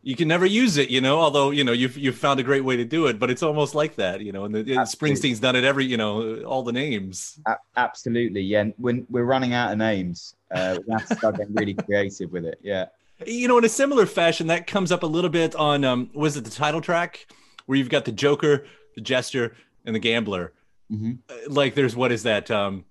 you 0.03 0.15
can 0.15 0.27
never 0.27 0.45
use 0.45 0.77
it, 0.77 0.89
you 0.89 0.99
know. 1.01 1.19
Although 1.19 1.51
you 1.51 1.63
know 1.63 1.71
you've 1.71 1.97
you've 1.97 2.17
found 2.17 2.39
a 2.39 2.43
great 2.43 2.63
way 2.63 2.75
to 2.77 2.85
do 2.85 3.07
it, 3.07 3.19
but 3.19 3.29
it's 3.29 3.43
almost 3.43 3.75
like 3.75 3.95
that, 3.95 4.21
you 4.21 4.31
know. 4.31 4.45
And 4.45 4.53
the, 4.55 4.59
and 4.59 4.79
Springsteen's 4.87 5.39
done 5.39 5.55
it 5.55 5.63
every, 5.63 5.85
you 5.85 5.97
know, 5.97 6.41
all 6.43 6.63
the 6.63 6.71
names. 6.71 7.39
A- 7.47 7.57
absolutely 7.77 8.41
yeah 8.41 8.61
and 8.61 8.73
when 8.77 9.05
we're 9.09 9.23
running 9.23 9.53
out 9.53 9.71
of 9.71 9.77
names 9.77 10.35
uh 10.51 10.77
we 10.85 10.91
have 10.93 11.07
to 11.07 11.15
start 11.15 11.37
getting 11.37 11.53
really 11.53 11.73
creative 11.85 12.31
with 12.31 12.45
it 12.45 12.59
yeah 12.61 12.85
You 13.25 13.47
know, 13.47 13.57
in 13.59 13.65
a 13.65 13.69
similar 13.69 14.05
fashion, 14.05 14.47
that 14.47 14.65
comes 14.67 14.91
up 14.91 15.03
a 15.03 15.07
little 15.07 15.29
bit 15.29 15.55
on 15.55 15.83
um, 15.83 16.09
was 16.13 16.35
it 16.37 16.43
the 16.43 16.49
title 16.51 16.81
track 16.81 17.27
where 17.67 17.77
you've 17.77 17.89
got 17.89 18.05
the 18.05 18.11
Joker, 18.11 18.65
the 18.95 19.01
Jester, 19.01 19.55
and 19.85 19.95
the 19.95 19.99
Gambler. 19.99 20.51
Mhm. 20.91 21.19
Uh, 21.29 21.35
Like, 21.47 21.75
there's 21.75 21.95
what 21.95 22.11
is 22.11 22.23
that? 22.23 22.49
Um, 22.51 22.85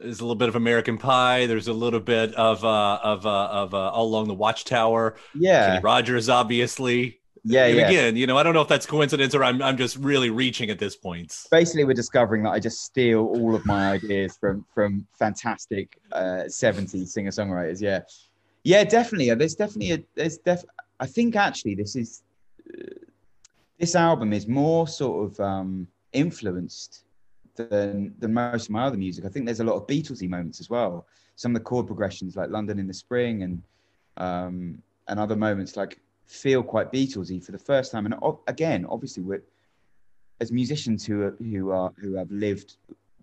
there's 0.00 0.20
a 0.20 0.24
little 0.24 0.34
bit 0.36 0.48
of 0.48 0.56
American 0.56 0.98
Pie. 0.98 1.46
There's 1.46 1.68
a 1.68 1.72
little 1.72 2.00
bit 2.00 2.34
of 2.34 2.64
uh, 2.64 2.98
of 3.02 3.26
uh, 3.26 3.48
of 3.52 3.74
uh, 3.74 3.90
All 3.90 4.06
Along 4.06 4.28
the 4.28 4.34
Watchtower. 4.34 5.16
yeah 5.34 5.66
Kenny 5.66 5.80
Rogers, 5.82 6.28
obviously. 6.28 7.20
yeah 7.44 7.66
and 7.66 7.76
yeah 7.78 7.88
again, 7.88 8.16
you 8.16 8.26
know, 8.26 8.36
I 8.36 8.42
don't 8.42 8.54
know 8.54 8.62
if 8.62 8.68
that's 8.68 8.86
coincidence 8.86 9.34
or 9.34 9.44
I'm 9.44 9.62
I'm 9.62 9.76
just 9.76 9.96
really 9.96 10.30
reaching 10.30 10.70
at 10.70 10.78
this 10.78 10.96
point. 10.96 11.36
basically 11.50 11.84
we're 11.84 11.94
discovering 11.94 12.42
that 12.44 12.50
I 12.50 12.60
just 12.60 12.84
steal 12.84 13.20
all 13.26 13.54
of 13.54 13.64
my 13.66 13.90
ideas 13.92 14.36
from 14.38 14.64
from 14.74 15.06
fantastic 15.18 15.98
uh, 16.12 16.44
70s 16.46 17.08
singer 17.08 17.30
songwriters. 17.30 17.80
Yeah, 17.80 18.00
yeah, 18.64 18.84
definitely. 18.84 19.32
There's 19.34 19.54
definitely 19.54 19.92
a 19.92 20.02
there's 20.14 20.38
def. 20.38 20.64
I 20.98 21.06
think 21.06 21.36
actually 21.36 21.74
this 21.74 21.96
is 21.96 22.22
uh, 22.72 22.94
this 23.78 23.94
album 23.94 24.32
is 24.32 24.46
more 24.46 24.86
sort 24.86 25.30
of 25.32 25.40
um, 25.40 25.86
influenced 26.12 27.04
than 27.64 28.14
than 28.18 28.32
most 28.32 28.64
of 28.66 28.70
my 28.70 28.84
other 28.84 28.96
music. 28.96 29.24
I 29.24 29.28
think 29.28 29.46
there's 29.46 29.60
a 29.60 29.64
lot 29.64 29.76
of 29.76 29.86
Beatlesy 29.86 30.28
moments 30.28 30.60
as 30.60 30.70
well. 30.70 31.06
Some 31.36 31.54
of 31.54 31.60
the 31.60 31.64
chord 31.64 31.86
progressions 31.86 32.36
like 32.36 32.50
London 32.50 32.78
in 32.78 32.86
the 32.86 32.94
Spring 32.94 33.42
and 33.42 33.62
um, 34.16 34.82
and 35.08 35.18
other 35.18 35.36
moments 35.36 35.76
like 35.76 35.98
feel 36.26 36.62
quite 36.62 36.92
Beatlesy 36.92 37.44
for 37.44 37.52
the 37.52 37.58
first 37.58 37.92
time. 37.92 38.06
And 38.06 38.14
again, 38.46 38.86
obviously 38.88 39.22
we're 39.22 39.42
as 40.40 40.50
musicians 40.50 41.04
who 41.04 41.22
are, 41.22 41.36
who 41.38 41.70
are 41.70 41.92
who 41.98 42.14
have 42.14 42.30
lived 42.30 42.76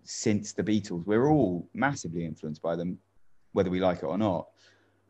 since 0.04 0.52
the 0.52 0.62
Beatles, 0.62 1.04
we're 1.06 1.28
all 1.28 1.68
massively 1.74 2.24
influenced 2.24 2.62
by 2.62 2.74
them, 2.74 2.98
whether 3.52 3.68
we 3.68 3.80
like 3.80 3.98
it 3.98 4.04
or 4.04 4.16
not. 4.16 4.48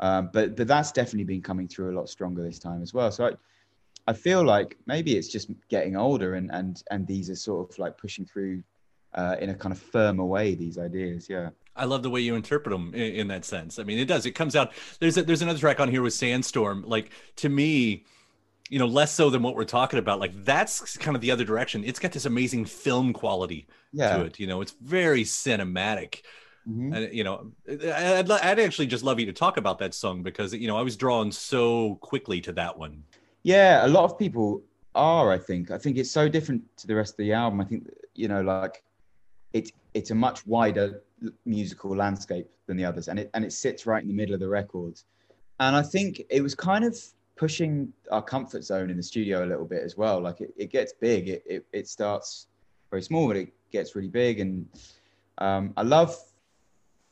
Um, 0.01 0.31
but 0.33 0.57
but 0.57 0.67
that's 0.67 0.93
definitely 0.93 1.25
been 1.25 1.43
coming 1.43 1.69
through 1.69 1.93
a 1.93 1.97
lot 1.97 2.09
stronger 2.09 2.43
this 2.43 2.59
time 2.59 2.83
as 2.83 2.95
well. 2.95 3.11
So 3.11 3.27
I, 3.27 3.33
I 4.07 4.13
feel 4.13 4.43
like 4.43 4.77
maybe 4.87 5.17
it's 5.17 5.29
just 5.29 5.51
getting 5.69 5.97
older 5.97 6.35
and 6.35 6.51
and 6.53 6.83
and 6.91 7.07
these 7.07 7.31
are 7.31 7.37
sort 7.37 7.71
of 7.71 7.79
like 7.79 7.99
pushing 7.99 8.25
through 8.25 8.63
uh, 9.15 9.37
in 9.41 9.51
a 9.51 9.55
kind 9.55 9.73
of 9.73 9.79
firmer 9.79 10.25
way. 10.25 10.55
These 10.55 10.79
ideas, 10.79 11.29
yeah. 11.29 11.51
I 11.77 11.85
love 11.85 12.03
the 12.03 12.11
way 12.11 12.21
you 12.21 12.35
interpret 12.35 12.73
them 12.73 12.93
in, 12.95 13.15
in 13.15 13.29
that 13.29 13.45
sense. 13.45 13.79
I 13.79 13.85
mean, 13.85 13.99
it 13.99 14.07
does. 14.07 14.27
It 14.27 14.33
comes 14.33 14.57
out. 14.57 14.73
There's 15.01 15.17
a, 15.17 15.23
there's 15.23 15.43
another 15.43 15.59
track 15.61 15.79
on 15.81 15.89
here 15.91 16.03
with 16.03 16.13
Sandstorm. 16.15 16.85
Like 16.87 17.11
to 17.37 17.49
me, 17.49 18.05
you 18.69 18.79
know, 18.79 18.87
less 18.87 19.13
so 19.15 19.31
than 19.31 19.43
what 19.43 19.55
we're 19.55 19.65
talking 19.65 19.99
about. 19.99 20.21
Like 20.21 20.45
that's 20.45 20.97
kind 20.99 21.15
of 21.17 21.23
the 21.23 21.31
other 21.31 21.45
direction. 21.45 21.85
It's 21.85 21.99
got 21.99 22.13
this 22.13 22.27
amazing 22.27 22.65
film 22.67 23.13
quality 23.13 23.67
Yeah. 23.93 24.17
to 24.17 24.25
it. 24.25 24.39
You 24.41 24.47
know, 24.47 24.61
it's 24.61 24.73
very 24.83 25.23
cinematic. 25.25 26.23
Mhm. 26.69 26.95
And 26.95 27.15
you 27.15 27.25
know, 27.25 27.53
I'd, 27.67 28.31
I'd 28.31 28.59
actually 28.61 28.89
just 28.89 29.05
love 29.05 29.19
you 29.19 29.27
to 29.27 29.33
talk 29.33 29.57
about 29.57 29.79
that 29.79 29.95
song 29.95 30.23
because 30.23 30.53
you 30.53 30.67
know 30.67 30.77
I 30.77 30.83
was 30.83 30.97
drawn 30.97 31.33
so 31.33 31.95
quickly 32.03 32.41
to 32.43 32.53
that 32.53 32.77
one. 32.77 33.05
Yeah, 33.43 33.87
a 33.87 33.89
lot 33.89 34.05
of 34.05 34.19
people 34.19 34.63
are. 34.95 35.33
I 35.33 35.39
think. 35.39 35.71
I 35.71 35.79
think 35.79 35.97
it's 35.97 36.11
so 36.11 36.29
different 36.29 36.63
to 36.79 36.87
the 36.87 36.95
rest 36.95 37.15
of 37.15 37.19
the 37.19 37.33
album. 37.33 37.61
I 37.61 37.65
think 37.65 37.89
you 38.15 38.29
know, 38.29 38.43
like 38.43 38.83
it's 39.53 39.73
it's 39.95 40.11
a 40.11 40.15
much 40.15 40.47
wider 40.47 41.03
musical 41.45 41.97
landscape 41.97 42.49
than 42.67 42.77
the 42.77 42.85
others, 42.85 43.09
and 43.09 43.19
it 43.19 43.31
and 43.35 43.45
it 43.45 43.53
sits 43.53 43.87
right 43.87 44.03
in 44.03 44.09
the 44.09 44.15
middle 44.15 44.35
of 44.35 44.41
the 44.41 44.49
record. 44.49 45.01
And 45.61 45.75
I 45.75 45.83
think 45.83 46.23
it 46.31 46.41
was 46.41 46.55
kind 46.55 46.85
of 46.85 46.97
pushing 47.37 47.93
our 48.11 48.23
comfort 48.23 48.65
zone 48.65 48.91
in 48.91 48.97
the 48.97 49.03
studio 49.03 49.45
a 49.45 49.47
little 49.47 49.65
bit 49.65 49.83
as 49.83 49.97
well. 49.97 50.21
Like 50.21 50.41
it, 50.41 50.53
it 50.57 50.71
gets 50.71 50.93
big. 50.93 51.29
It, 51.29 51.43
it 51.47 51.67
it 51.73 51.89
starts 51.89 52.47
very 52.91 53.03
small, 53.03 53.29
but 53.29 53.37
it 53.37 53.53
gets 53.73 53.95
really 53.97 54.09
big. 54.09 54.41
And 54.41 54.67
um, 55.39 55.73
I 55.77 55.83
love 55.83 56.17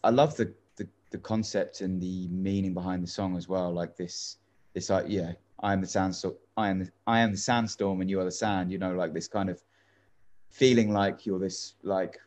I 0.05 0.11
love 0.11 0.37
the, 0.37 0.53
the 0.77 0.87
the 1.11 1.19
concept 1.19 1.81
and 1.81 2.01
the 2.01 2.29
meaning 2.29 2.75
behind 2.75 3.03
the 3.03 3.09
song 3.09 3.37
as 3.37 3.49
well. 3.49 3.73
Like 3.73 3.97
this 3.97 4.37
this 4.75 4.91
like 4.91 5.07
yeah, 5.09 5.33
I 5.61 5.73
am 5.73 5.81
the 5.81 5.87
sandstorm. 5.87 6.35
I 6.57 6.69
am 6.69 6.79
the, 6.81 6.91
I 7.07 7.21
am 7.21 7.33
the 7.33 7.39
sandstorm, 7.39 8.01
and 8.01 8.11
you 8.11 8.21
are 8.21 8.25
the 8.25 8.31
sand. 8.31 8.71
You 8.71 8.79
know, 8.79 8.95
like 8.95 9.13
this 9.15 9.29
kind 9.29 9.49
of 9.49 9.63
feeling 10.51 10.93
like 10.93 11.27
you're 11.27 11.39
this 11.39 11.75
like 11.83 12.19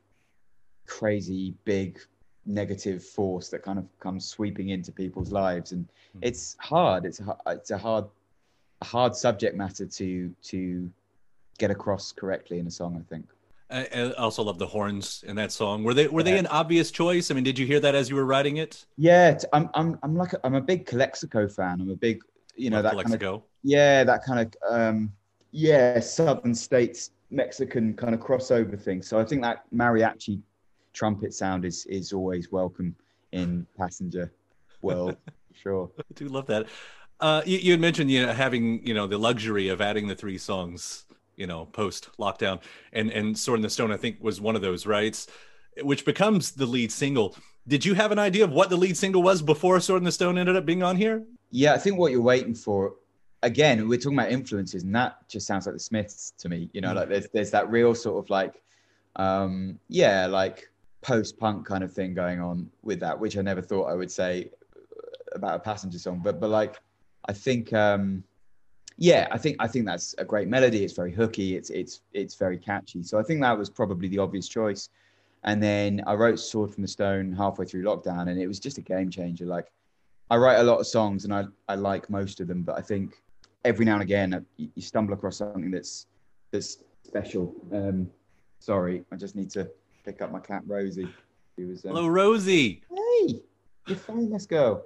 crazy 0.90 1.54
big 1.64 2.00
negative 2.46 3.04
force 3.04 3.50
that 3.50 3.62
kind 3.62 3.78
of 3.78 3.86
comes 4.00 4.26
sweeping 4.26 4.70
into 4.70 4.92
people's 4.92 5.32
lives, 5.32 5.72
and 5.72 5.88
it's 6.22 6.58
hard. 6.60 7.06
It's 7.06 7.20
a, 7.20 7.38
it's 7.48 7.72
a 7.72 7.78
hard 7.78 8.06
a 8.82 8.86
hard 8.86 9.16
subject 9.16 9.56
matter 9.56 9.86
to 9.86 10.34
to 10.44 10.90
get 11.58 11.72
across 11.72 12.12
correctly 12.12 12.60
in 12.60 12.68
a 12.68 12.72
song. 12.72 12.98
I 13.00 13.08
think. 13.10 13.26
I, 13.72 13.86
I 13.94 14.14
also 14.14 14.42
love 14.42 14.58
the 14.58 14.66
horns 14.66 15.24
in 15.28 15.36
that 15.36 15.52
song. 15.52 15.84
Were 15.84 15.94
they 15.94 16.08
were 16.08 16.24
they 16.24 16.40
an 16.40 16.48
obvious 16.48 16.90
choice? 16.90 17.30
I 17.30 17.36
mean, 17.36 17.44
did 17.44 17.60
you 17.60 17.68
hear 17.68 17.80
that 17.82 17.94
as 17.94 18.10
you 18.10 18.16
were 18.16 18.26
writing 18.26 18.58
it? 18.58 18.86
Yeah, 18.98 19.38
I'm 19.54 19.70
I'm 19.76 20.00
I'm 20.02 20.16
like 20.16 20.34
a, 20.34 20.40
I'm 20.44 20.56
a 20.56 20.62
big 20.62 20.88
Calexico 20.88 21.48
fan. 21.48 21.80
I'm 21.82 21.92
a 21.92 21.96
big 21.96 22.24
you 22.56 22.72
know 22.72 22.82
Love 22.82 22.96
that 22.96 23.06
kind 23.06 23.24
of 23.24 23.44
yeah 23.64 24.04
that 24.04 24.24
kind 24.24 24.40
of 24.40 24.76
um 24.76 25.12
yeah 25.52 26.00
southern 26.00 26.56
states 26.56 27.12
Mexican 27.30 27.94
kind 27.94 28.16
of 28.16 28.20
crossover 28.22 28.80
thing. 28.80 29.04
So 29.04 29.20
I 29.20 29.26
think 29.26 29.44
that 29.44 29.66
mariachi 29.72 30.42
trumpet 31.00 31.34
sound 31.34 31.64
is 31.64 31.86
is 31.86 32.12
always 32.12 32.52
welcome 32.52 32.94
in 33.32 33.66
passenger 33.78 34.34
world 34.82 35.16
sure. 35.54 35.90
I 35.98 36.04
do 36.14 36.28
love 36.28 36.48
that. 36.48 36.68
Uh, 37.22 37.42
you, 37.46 37.58
you 37.58 37.72
had 37.72 37.80
mentioned 37.80 38.12
you 38.12 38.26
know 38.26 38.34
having 38.34 38.86
you 38.86 38.94
know 38.94 39.08
the 39.08 39.18
luxury 39.18 39.70
of 39.70 39.80
adding 39.80 40.08
the 40.08 40.16
three 40.16 40.38
songs 40.38 41.06
you 41.38 41.48
know 41.48 41.66
post 41.68 42.10
lockdown 42.20 42.60
and 42.92 43.12
and 43.12 43.38
Sword 43.38 43.60
in 43.60 43.62
the 43.62 43.70
Stone 43.70 43.94
I 43.94 43.98
think 43.98 44.18
was 44.22 44.42
one 44.42 44.58
of 44.58 44.62
those 44.62 44.86
right, 44.86 45.26
which 45.82 46.04
becomes 46.04 46.52
the 46.52 46.66
lead 46.66 46.92
single. 46.92 47.34
Did 47.66 47.86
you 47.86 47.94
have 47.94 48.12
an 48.12 48.20
idea 48.20 48.44
of 48.44 48.52
what 48.52 48.70
the 48.70 48.78
lead 48.78 48.98
single 48.98 49.24
was 49.24 49.42
before 49.42 49.80
Sword 49.80 50.02
in 50.02 50.04
the 50.04 50.12
Stone 50.12 50.38
ended 50.38 50.58
up 50.58 50.66
being 50.66 50.84
on 50.84 50.98
here? 50.98 51.24
Yeah, 51.50 51.74
I 51.74 51.78
think 51.78 51.98
what 51.98 52.12
you're 52.12 52.22
waiting 52.22 52.56
for 52.56 52.96
again, 53.42 53.88
we're 53.88 54.00
talking 54.00 54.20
about 54.20 54.32
influences, 54.32 54.84
and 54.84 54.94
that 54.96 55.30
just 55.30 55.48
sounds 55.48 55.66
like 55.66 55.76
the 55.76 55.80
Smiths 55.80 56.34
to 56.40 56.50
me. 56.50 56.70
You 56.74 56.82
know, 56.82 56.92
like 56.94 57.08
there's 57.08 57.30
there's 57.30 57.52
that 57.52 57.70
real 57.72 57.96
sort 57.96 58.22
of 58.22 58.30
like 58.30 58.62
um 59.16 59.80
yeah, 59.88 60.26
like 60.28 60.69
post 61.02 61.38
punk 61.38 61.66
kind 61.66 61.84
of 61.84 61.94
thing 61.94 62.14
going 62.14 62.40
on 62.40 62.70
with 62.84 63.00
that, 63.00 63.20
which 63.20 63.38
I 63.38 63.42
never 63.42 63.62
thought 63.62 63.86
I 63.86 63.94
would 63.94 64.12
say 64.12 64.50
about 65.34 65.56
a 65.56 65.60
passenger 65.60 66.00
song. 66.00 66.22
But 66.24 66.40
but 66.40 66.50
like 66.50 66.80
I 67.28 67.34
think 67.34 67.74
um 67.74 68.24
yeah, 68.98 69.28
I 69.32 69.38
think 69.38 69.56
I 69.60 69.68
think 69.68 69.86
that's 69.86 70.14
a 70.18 70.26
great 70.26 70.50
melody. 70.50 70.84
It's 70.84 70.94
very 70.94 71.14
hooky. 71.14 71.56
It's 71.56 71.70
it's 71.70 72.02
it's 72.14 72.36
very 72.36 72.58
catchy. 72.58 73.02
So 73.04 73.18
I 73.18 73.24
think 73.24 73.42
that 73.42 73.58
was 73.58 73.70
probably 73.70 74.10
the 74.10 74.20
obvious 74.20 74.48
choice. 74.48 74.90
And 75.46 75.64
then 75.64 76.04
I 76.06 76.16
wrote 76.16 76.38
Sword 76.38 76.74
from 76.74 76.82
the 76.82 76.88
Stone 76.88 77.32
halfway 77.32 77.66
through 77.66 77.84
lockdown, 77.84 78.28
and 78.28 78.38
it 78.38 78.48
was 78.48 78.60
just 78.60 78.78
a 78.78 78.82
game 78.82 79.10
changer. 79.10 79.46
Like 79.46 79.72
I 80.30 80.36
write 80.36 80.60
a 80.60 80.64
lot 80.64 80.80
of 80.80 80.88
songs, 80.88 81.24
and 81.24 81.34
I 81.34 81.46
I 81.70 81.76
like 81.76 82.10
most 82.10 82.42
of 82.42 82.48
them, 82.48 82.64
but 82.64 82.78
I 82.78 82.82
think 82.82 83.24
every 83.64 83.86
now 83.86 83.94
and 83.94 84.02
again 84.02 84.34
uh, 84.34 84.42
you 84.58 84.82
stumble 84.82 85.14
across 85.14 85.38
something 85.38 85.72
that's 85.72 86.08
that's 86.52 86.84
special. 87.04 87.56
Um, 87.72 88.10
sorry, 88.60 89.06
I 89.14 89.16
just 89.16 89.36
need 89.36 89.50
to 89.52 89.70
pick 90.10 90.24
up 90.24 90.32
my 90.32 90.40
cat 90.40 90.64
Rosie. 90.66 91.08
She 91.56 91.66
was 91.66 91.86
um, 91.86 91.92
Hello, 91.92 92.08
Rosie. 92.08 92.82
hey, 92.90 93.42
you're 93.88 93.98
fine. 93.98 94.30
Let's 94.32 94.48
go. 94.48 94.84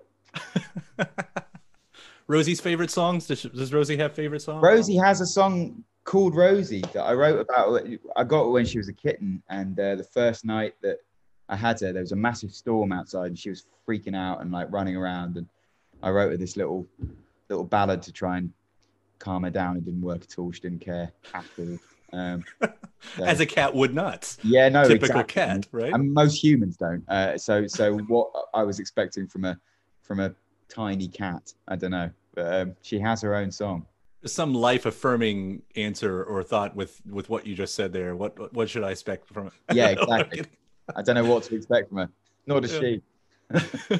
Rosie's 2.28 2.60
favorite 2.60 2.92
songs. 2.92 3.28
Does, 3.28 3.44
does 3.44 3.72
Rosie 3.74 3.96
have 3.98 4.14
favorite 4.14 4.42
songs? 4.42 4.62
Rosie 4.62 4.98
has 4.98 5.22
a 5.22 5.26
song 5.26 5.84
called 6.04 6.36
Rosie 6.36 6.84
that 6.94 7.04
I 7.04 7.14
wrote 7.14 7.40
about. 7.40 7.88
I 8.18 8.24
got 8.26 8.52
when 8.52 8.66
she 8.66 8.78
was 8.78 8.90
a 8.90 8.94
kitten, 8.94 9.42
and 9.50 9.80
uh, 9.80 9.96
the 9.96 10.04
first 10.04 10.44
night 10.44 10.74
that 10.82 10.98
I 11.48 11.56
had 11.56 11.80
her, 11.80 11.94
there 11.94 12.02
was 12.02 12.12
a 12.12 12.18
massive 12.18 12.52
storm 12.52 12.92
outside, 12.92 13.28
and 13.28 13.40
she 13.40 13.50
was 13.50 13.66
freaking 13.88 14.16
out 14.16 14.42
and 14.42 14.52
like 14.52 14.68
running 14.72 14.98
around. 14.98 15.38
And 15.38 15.48
I 16.02 16.10
wrote 16.10 16.32
her 16.32 16.38
this 16.38 16.58
little 16.58 16.86
little 17.50 17.66
ballad 17.66 18.02
to 18.04 18.12
try 18.12 18.40
and 18.40 18.52
calm 19.20 19.44
her 19.44 19.50
down. 19.50 19.78
It 19.78 19.86
didn't 19.86 20.02
work 20.02 20.24
at 20.24 20.38
all. 20.38 20.52
She 20.52 20.60
didn't 20.60 20.82
care 20.82 21.14
at 21.34 21.46
all. 21.58 21.78
Um, 22.14 22.44
so- 22.62 23.24
As 23.26 23.40
a 23.40 23.46
cat 23.46 23.74
would 23.74 23.94
not. 23.94 24.38
yeah, 24.44 24.70
no, 24.70 24.84
typical 24.88 25.20
exactly. 25.22 25.34
cat, 25.34 25.68
right? 25.72 25.92
And 25.94 26.14
most 26.14 26.42
humans 26.44 26.78
don't. 26.78 27.04
Uh, 27.10 27.38
so, 27.38 27.68
so 27.68 27.98
what 27.98 28.30
I 28.54 28.64
was 28.64 28.80
expecting 28.80 29.28
from 29.28 29.46
a 29.46 29.60
from 30.04 30.20
a 30.20 30.34
tiny 30.70 31.08
cat, 31.08 31.54
I 31.68 31.76
don't 31.76 31.92
know. 31.92 32.10
But 32.36 32.54
um, 32.62 32.76
she 32.82 33.00
has 33.00 33.22
her 33.22 33.36
own 33.36 33.52
song. 33.52 33.86
Some 34.26 34.54
life 34.54 34.86
affirming 34.86 35.64
answer 35.76 36.24
or 36.24 36.44
thought 36.44 36.76
with 36.76 37.02
with 37.10 37.30
what 37.30 37.46
you 37.46 37.56
just 37.56 37.76
said 37.76 37.92
there. 37.92 38.16
What 38.16 38.54
what 38.54 38.70
should 38.70 38.84
I 38.84 38.92
expect 38.92 39.28
from 39.28 39.48
it? 39.48 39.54
Yeah, 39.74 39.90
exactly. 39.98 40.46
I 40.96 41.02
don't 41.02 41.16
know 41.16 41.26
what 41.26 41.44
to 41.44 41.56
expect 41.56 41.90
from 41.90 41.98
her. 41.98 42.10
Nor 42.48 42.62
does 42.62 42.74
Yeah. 42.74 42.80
she. 42.80 43.02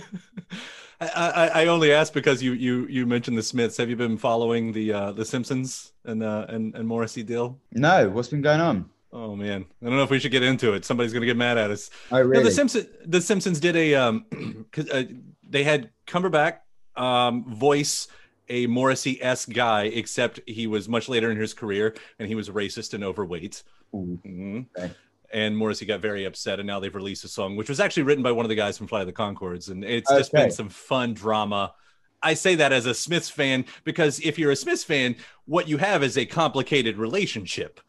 I, 1.16 1.30
I, 1.30 1.64
I 1.64 1.66
only 1.68 1.92
asked 1.92 2.14
because 2.14 2.42
you 2.44 2.54
you 2.54 2.88
you 2.88 3.06
mentioned 3.06 3.38
the 3.38 3.44
Smiths. 3.44 3.78
Have 3.78 3.90
you 3.90 3.96
been 3.96 4.18
following 4.18 4.72
the 4.74 4.94
uh, 4.94 5.12
the 5.12 5.26
Simpsons 5.26 5.94
and 6.06 6.24
uh, 6.24 6.46
and 6.50 6.76
and 6.76 6.88
Morrissey 6.88 7.24
deal? 7.24 7.60
No, 7.72 8.10
what's 8.10 8.28
been 8.30 8.42
going 8.42 8.62
on? 8.62 8.90
Oh 9.12 9.36
man, 9.36 9.66
I 9.82 9.86
don't 9.86 9.96
know 9.98 10.04
if 10.04 10.10
we 10.10 10.20
should 10.20 10.32
get 10.32 10.44
into 10.44 10.74
it. 10.74 10.86
Somebody's 10.86 11.14
gonna 11.14 11.26
get 11.26 11.38
mad 11.38 11.58
at 11.58 11.70
us. 11.72 11.90
Oh, 12.12 12.22
No, 12.24 12.42
the 12.44 12.52
Simpsons 12.52 12.88
the 13.06 13.22
Simpsons 13.22 13.60
did 13.60 13.76
a 13.76 13.96
um 13.96 14.26
'cause, 14.72 14.90
uh, 14.90 15.04
they 15.48 15.64
had 15.64 15.90
Cumberbatch 16.08 16.58
um 16.96 17.46
voice 17.56 18.08
a 18.50 18.68
Morrissey 18.68 19.22
esque 19.24 19.52
guy, 19.52 19.84
except 19.86 20.40
he 20.46 20.68
was 20.68 20.90
much 20.90 21.08
later 21.08 21.32
in 21.32 21.38
his 21.38 21.54
career 21.54 21.96
and 22.20 22.28
he 22.28 22.36
was 22.36 22.50
racist 22.50 22.94
and 22.94 23.04
overweight. 23.04 23.64
Ooh, 23.96 24.20
Mhm. 24.26 24.66
Okay. 24.78 24.94
And 25.34 25.58
Morrissey 25.58 25.86
got 25.88 26.00
very 26.00 26.26
upset, 26.26 26.60
and 26.60 26.68
now 26.68 26.80
they've 26.80 26.94
released 26.94 27.24
a 27.24 27.28
song, 27.28 27.56
which 27.56 27.68
was 27.68 27.80
actually 27.80 28.04
written 28.04 28.24
by 28.24 28.32
one 28.32 28.46
of 28.46 28.50
the 28.50 28.56
guys 28.56 28.78
from 28.78 28.86
Fly 28.86 29.04
the 29.04 29.12
Conchords, 29.12 29.72
and 29.72 29.84
it's 29.84 30.10
just 30.12 30.32
been 30.32 30.52
some 30.52 30.70
fun 30.70 31.16
drama. 31.16 31.74
I 32.22 32.36
say 32.36 32.56
that 32.56 32.72
as 32.72 32.86
a 32.86 32.94
Smiths 32.94 33.30
fan 33.30 33.66
because 33.84 34.20
if 34.20 34.40
you're 34.40 34.52
a 34.52 34.56
Smiths 34.56 34.84
fan, 34.84 35.16
what 35.46 35.68
you 35.68 35.78
have 35.78 36.04
is 36.04 36.18
a 36.18 36.26
complicated 36.26 36.98
relationship 36.98 37.80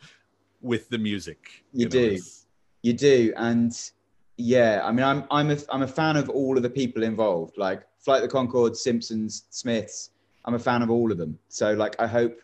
with 0.63 0.89
the 0.89 0.99
music. 0.99 1.65
You 1.73 1.85
know, 1.85 1.91
do. 1.91 2.19
You 2.83 2.93
do, 2.95 3.33
and 3.37 3.79
yeah, 4.37 4.81
I 4.83 4.91
mean, 4.91 5.05
I'm 5.05 5.25
I'm 5.31 5.51
a 5.51 5.59
I'm 5.71 5.83
a 5.83 5.89
fan 5.89 6.17
of 6.17 6.29
all 6.29 6.57
of 6.57 6.63
the 6.63 6.71
people 6.71 7.03
involved, 7.03 7.57
like 7.59 7.83
Flight 7.99 8.23
of 8.23 8.29
the 8.29 8.33
Concord, 8.33 8.77
Simpsons, 8.77 9.45
Smiths. 9.51 10.11
I'm 10.45 10.55
a 10.55 10.59
fan 10.59 10.83
of 10.83 10.91
all 10.91 11.11
of 11.11 11.19
them. 11.19 11.39
So, 11.49 11.73
like, 11.73 11.97
I 12.01 12.07
hope 12.07 12.41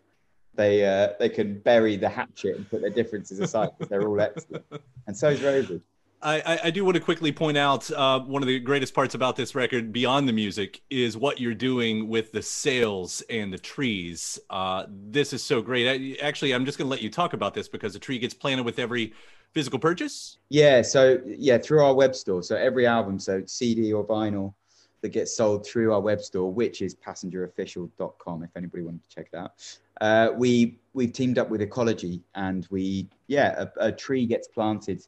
they 0.55 0.85
uh, 0.85 1.15
they 1.19 1.29
can 1.29 1.59
bury 1.61 1.97
the 1.97 2.09
hatchet 2.09 2.57
and 2.57 2.69
put 2.69 2.81
their 2.81 2.91
differences 2.91 3.41
aside 3.41 3.71
because 3.79 3.91
they're 3.91 4.07
all 4.07 4.21
excellent. 4.21 4.65
And 5.07 5.17
so 5.17 5.31
is 5.31 5.43
Rosie. 5.43 5.81
I, 6.23 6.41
I, 6.41 6.61
I 6.65 6.71
do 6.71 6.85
want 6.85 6.97
to 6.97 7.03
quickly 7.03 7.33
point 7.33 7.57
out 7.57 7.91
uh, 7.91 8.21
one 8.21 8.43
of 8.43 8.47
the 8.47 8.61
greatest 8.61 8.95
parts 8.95 9.15
about 9.15 9.37
this 9.37 9.55
record, 9.55 9.93
beyond 9.93 10.29
the 10.29 10.33
music, 10.33 10.83
is 10.91 11.17
what 11.17 11.41
you're 11.41 11.55
doing 11.55 12.09
with 12.09 12.31
the 12.31 12.43
sales 12.43 13.23
and 13.31 13.53
the 13.53 13.59
trees. 13.59 14.39
Uh, 14.51 14.85
this 14.89 15.33
is 15.33 15.43
so 15.43 15.63
great. 15.63 15.89
I, 16.21 16.25
actually, 16.25 16.53
I'm 16.53 16.65
just 16.65 16.79
going 16.79 16.87
to 16.87 16.91
let 16.91 17.03
you 17.03 17.11
talk 17.11 17.33
about 17.33 17.55
this 17.55 17.69
because 17.69 17.95
the 17.95 17.99
tree 17.99 18.19
gets 18.19 18.35
planted 18.35 18.65
with 18.65 18.79
every 18.79 19.15
physical 19.53 19.79
purchase. 19.79 20.39
Yeah, 20.51 20.83
so 20.83 21.21
yeah, 21.25 21.59
through 21.59 21.83
our 21.83 21.95
web 21.95 22.15
store. 22.15 22.43
So 22.43 22.55
every 22.55 22.87
album, 22.87 23.19
so 23.19 23.43
CD 23.47 23.93
or 23.93 24.07
vinyl 24.07 24.55
that 25.03 25.11
gets 25.11 25.35
sold 25.37 25.67
through 25.67 25.93
our 25.93 26.01
web 26.01 26.21
store, 26.21 26.53
which 26.53 26.83
is 26.83 26.95
passengerofficial.com, 26.95 28.43
if 28.43 28.51
anybody 28.57 28.83
wanted 28.83 29.03
to 29.03 29.09
check 29.09 29.29
it 29.33 29.37
out. 29.37 29.53
Uh, 30.01 30.31
we 30.37 30.79
we've 30.95 31.13
teamed 31.13 31.39
up 31.39 31.51
with 31.51 31.61
Ecologi, 31.61 32.21
and 32.35 32.67
we 32.71 33.09
yeah, 33.27 33.67
a, 33.77 33.89
a 33.89 33.93
tree 33.93 34.27
gets 34.27 34.49
planted 34.49 35.07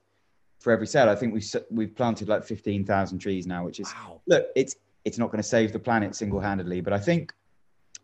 for 0.61 0.73
every 0.73 0.87
sale. 0.87 1.09
I 1.09 1.15
think 1.15 1.35
we've 1.35 1.57
we've 1.71 1.95
planted 1.95 2.29
like 2.29 2.45
fifteen 2.45 2.85
thousand 2.85 3.19
trees 3.19 3.47
now, 3.47 3.65
which 3.65 3.81
is 3.81 3.93
Wow. 3.95 4.21
look, 4.27 4.47
it's 4.55 4.77
it's 5.05 5.19
not 5.19 5.31
going 5.31 5.43
to 5.43 5.49
save 5.49 5.73
the 5.73 5.79
planet 5.79 6.15
single 6.15 6.41
handedly, 6.41 6.81
but 6.81 6.93
I 6.93 6.99
think 6.99 7.33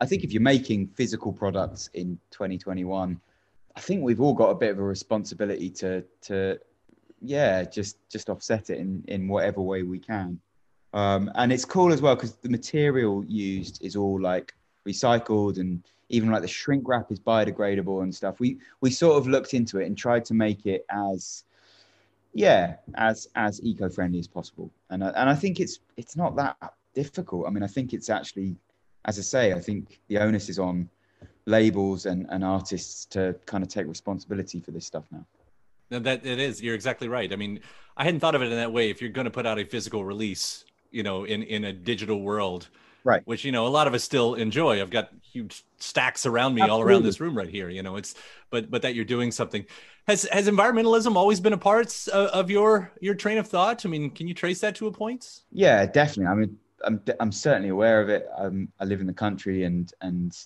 I 0.00 0.06
think 0.06 0.24
if 0.24 0.32
you're 0.32 0.42
making 0.42 0.88
physical 0.88 1.32
products 1.32 1.90
in 1.94 2.18
2021, 2.30 3.20
I 3.76 3.80
think 3.80 4.02
we've 4.02 4.20
all 4.20 4.34
got 4.34 4.50
a 4.50 4.54
bit 4.54 4.70
of 4.70 4.78
a 4.78 4.82
responsibility 4.82 5.70
to 5.70 6.04
to 6.22 6.58
yeah 7.20 7.64
just 7.64 7.96
just 8.08 8.30
offset 8.30 8.70
it 8.70 8.78
in 8.78 9.04
in 9.08 9.28
whatever 9.28 9.60
way 9.60 9.82
we 9.82 9.98
can. 9.98 10.40
Um, 10.94 11.30
and 11.34 11.52
it's 11.52 11.64
cool 11.64 11.92
as 11.92 12.00
well 12.00 12.14
because 12.14 12.34
the 12.36 12.48
material 12.48 13.24
used 13.26 13.84
is 13.84 13.94
all 13.96 14.20
like 14.20 14.54
recycled 14.86 15.58
and 15.58 15.82
even 16.08 16.30
like 16.30 16.42
the 16.42 16.48
shrink 16.48 16.88
wrap 16.88 17.12
is 17.12 17.20
biodegradable 17.20 18.02
and 18.02 18.14
stuff. 18.14 18.40
We 18.40 18.58
we 18.80 18.90
sort 18.90 19.18
of 19.18 19.28
looked 19.28 19.52
into 19.52 19.78
it 19.78 19.86
and 19.86 19.96
tried 19.96 20.24
to 20.26 20.34
make 20.34 20.64
it 20.66 20.86
as 20.90 21.44
yeah 22.32 22.76
as 22.94 23.28
as 23.34 23.60
eco-friendly 23.62 24.18
as 24.18 24.26
possible. 24.26 24.70
And 24.90 25.04
I, 25.04 25.08
and 25.08 25.28
I 25.28 25.34
think 25.34 25.60
it's 25.60 25.80
it's 25.96 26.16
not 26.16 26.36
that 26.36 26.56
difficult. 26.94 27.46
I 27.46 27.50
mean, 27.50 27.62
I 27.62 27.66
think 27.66 27.92
it's 27.92 28.08
actually, 28.08 28.56
as 29.04 29.18
I 29.18 29.22
say, 29.22 29.52
I 29.52 29.60
think 29.60 30.00
the 30.08 30.18
onus 30.18 30.48
is 30.48 30.58
on 30.58 30.88
labels 31.46 32.06
and, 32.06 32.26
and 32.30 32.44
artists 32.44 33.04
to 33.06 33.34
kind 33.46 33.62
of 33.62 33.68
take 33.68 33.86
responsibility 33.86 34.60
for 34.60 34.70
this 34.70 34.86
stuff 34.86 35.04
now. 35.10 35.24
No, 35.90 35.98
that 36.00 36.26
it 36.26 36.38
is. 36.38 36.62
You're 36.62 36.74
exactly 36.74 37.08
right. 37.08 37.32
I 37.32 37.36
mean, 37.36 37.60
I 37.96 38.04
hadn't 38.04 38.20
thought 38.20 38.34
of 38.34 38.42
it 38.42 38.46
in 38.46 38.56
that 38.56 38.72
way. 38.72 38.90
If 38.90 39.00
you're 39.00 39.10
going 39.10 39.24
to 39.24 39.30
put 39.30 39.46
out 39.46 39.58
a 39.58 39.64
physical 39.64 40.04
release, 40.04 40.64
you 40.90 41.02
know, 41.02 41.24
in 41.24 41.42
in 41.42 41.64
a 41.64 41.72
digital 41.72 42.20
world, 42.20 42.68
right? 43.04 43.22
Which 43.26 43.44
you 43.44 43.52
know 43.52 43.66
a 43.66 43.68
lot 43.68 43.86
of 43.86 43.94
us 43.94 44.04
still 44.04 44.34
enjoy. 44.34 44.80
I've 44.80 44.90
got 44.90 45.10
huge 45.22 45.64
stacks 45.78 46.26
around 46.26 46.54
me 46.54 46.62
Absolutely. 46.62 46.82
all 46.82 46.88
around 46.88 47.02
this 47.04 47.20
room 47.20 47.36
right 47.36 47.48
here. 47.48 47.68
You 47.68 47.82
know, 47.82 47.96
it's 47.96 48.14
but 48.50 48.70
but 48.70 48.82
that 48.82 48.94
you're 48.94 49.04
doing 49.04 49.30
something. 49.30 49.64
Has 50.06 50.24
has 50.32 50.48
environmentalism 50.48 51.16
always 51.16 51.40
been 51.40 51.52
a 51.52 51.58
part 51.58 52.08
of, 52.08 52.28
of 52.28 52.50
your 52.50 52.92
your 53.00 53.14
train 53.14 53.38
of 53.38 53.46
thought? 53.46 53.84
I 53.84 53.88
mean, 53.88 54.10
can 54.10 54.26
you 54.26 54.34
trace 54.34 54.60
that 54.60 54.74
to 54.76 54.86
a 54.86 54.92
point? 54.92 55.42
Yeah, 55.52 55.86
definitely. 55.86 56.26
I 56.26 56.34
mean, 56.34 56.58
I'm 56.84 57.02
I'm 57.20 57.32
certainly 57.32 57.68
aware 57.68 58.00
of 58.00 58.08
it. 58.08 58.26
Um, 58.36 58.68
I 58.80 58.84
live 58.84 59.00
in 59.00 59.06
the 59.06 59.12
country 59.12 59.64
and 59.64 59.92
and 60.00 60.36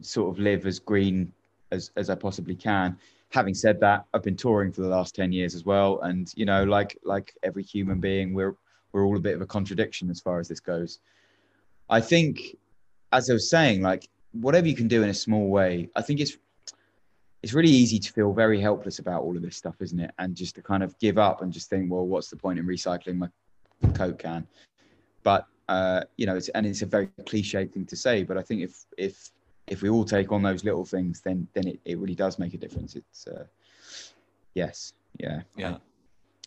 sort 0.00 0.30
of 0.30 0.38
live 0.38 0.66
as 0.66 0.78
green 0.78 1.32
as 1.72 1.90
as 1.96 2.10
I 2.10 2.14
possibly 2.14 2.54
can. 2.54 2.98
Having 3.30 3.54
said 3.54 3.80
that, 3.80 4.04
I've 4.14 4.22
been 4.22 4.36
touring 4.36 4.72
for 4.72 4.82
the 4.82 4.88
last 4.88 5.14
ten 5.14 5.32
years 5.32 5.54
as 5.54 5.64
well, 5.64 6.00
and 6.02 6.32
you 6.36 6.44
know, 6.44 6.64
like 6.64 6.98
like 7.02 7.34
every 7.42 7.62
human 7.62 8.00
being, 8.00 8.34
we're 8.34 8.56
we're 8.96 9.04
all 9.04 9.16
a 9.16 9.20
bit 9.20 9.34
of 9.34 9.42
a 9.42 9.46
contradiction 9.46 10.08
as 10.10 10.20
far 10.20 10.40
as 10.40 10.48
this 10.48 10.58
goes. 10.58 11.00
I 11.90 12.00
think, 12.00 12.56
as 13.12 13.28
I 13.28 13.34
was 13.34 13.50
saying, 13.50 13.82
like 13.82 14.08
whatever 14.32 14.66
you 14.66 14.74
can 14.74 14.88
do 14.88 15.02
in 15.02 15.10
a 15.10 15.14
small 15.14 15.48
way, 15.48 15.90
I 15.94 16.00
think 16.00 16.18
it's 16.18 16.38
it's 17.42 17.52
really 17.52 17.70
easy 17.70 17.98
to 17.98 18.12
feel 18.12 18.32
very 18.32 18.58
helpless 18.58 18.98
about 18.98 19.22
all 19.22 19.36
of 19.36 19.42
this 19.42 19.56
stuff, 19.56 19.74
isn't 19.80 20.00
it? 20.00 20.10
And 20.18 20.34
just 20.34 20.54
to 20.54 20.62
kind 20.62 20.82
of 20.82 20.98
give 20.98 21.18
up 21.18 21.42
and 21.42 21.52
just 21.52 21.68
think, 21.68 21.92
well, 21.92 22.06
what's 22.06 22.30
the 22.30 22.36
point 22.36 22.58
in 22.58 22.66
recycling 22.66 23.18
my 23.18 23.28
Coke 23.92 24.18
can? 24.18 24.46
But 25.22 25.46
uh, 25.68 26.00
you 26.16 26.24
know, 26.24 26.36
it's, 26.36 26.48
and 26.48 26.64
it's 26.64 26.80
a 26.80 26.86
very 26.86 27.08
cliche 27.26 27.66
thing 27.66 27.84
to 27.84 27.96
say, 27.96 28.22
but 28.22 28.38
I 28.38 28.42
think 28.42 28.62
if 28.62 28.86
if 28.96 29.30
if 29.66 29.82
we 29.82 29.90
all 29.90 30.06
take 30.06 30.32
on 30.32 30.42
those 30.42 30.64
little 30.64 30.86
things, 30.86 31.20
then 31.20 31.46
then 31.52 31.68
it, 31.68 31.80
it 31.84 31.98
really 31.98 32.14
does 32.14 32.38
make 32.38 32.54
a 32.54 32.58
difference. 32.58 32.96
It's 32.96 33.26
uh, 33.26 33.44
yes, 34.54 34.94
yeah, 35.18 35.42
yeah. 35.56 35.76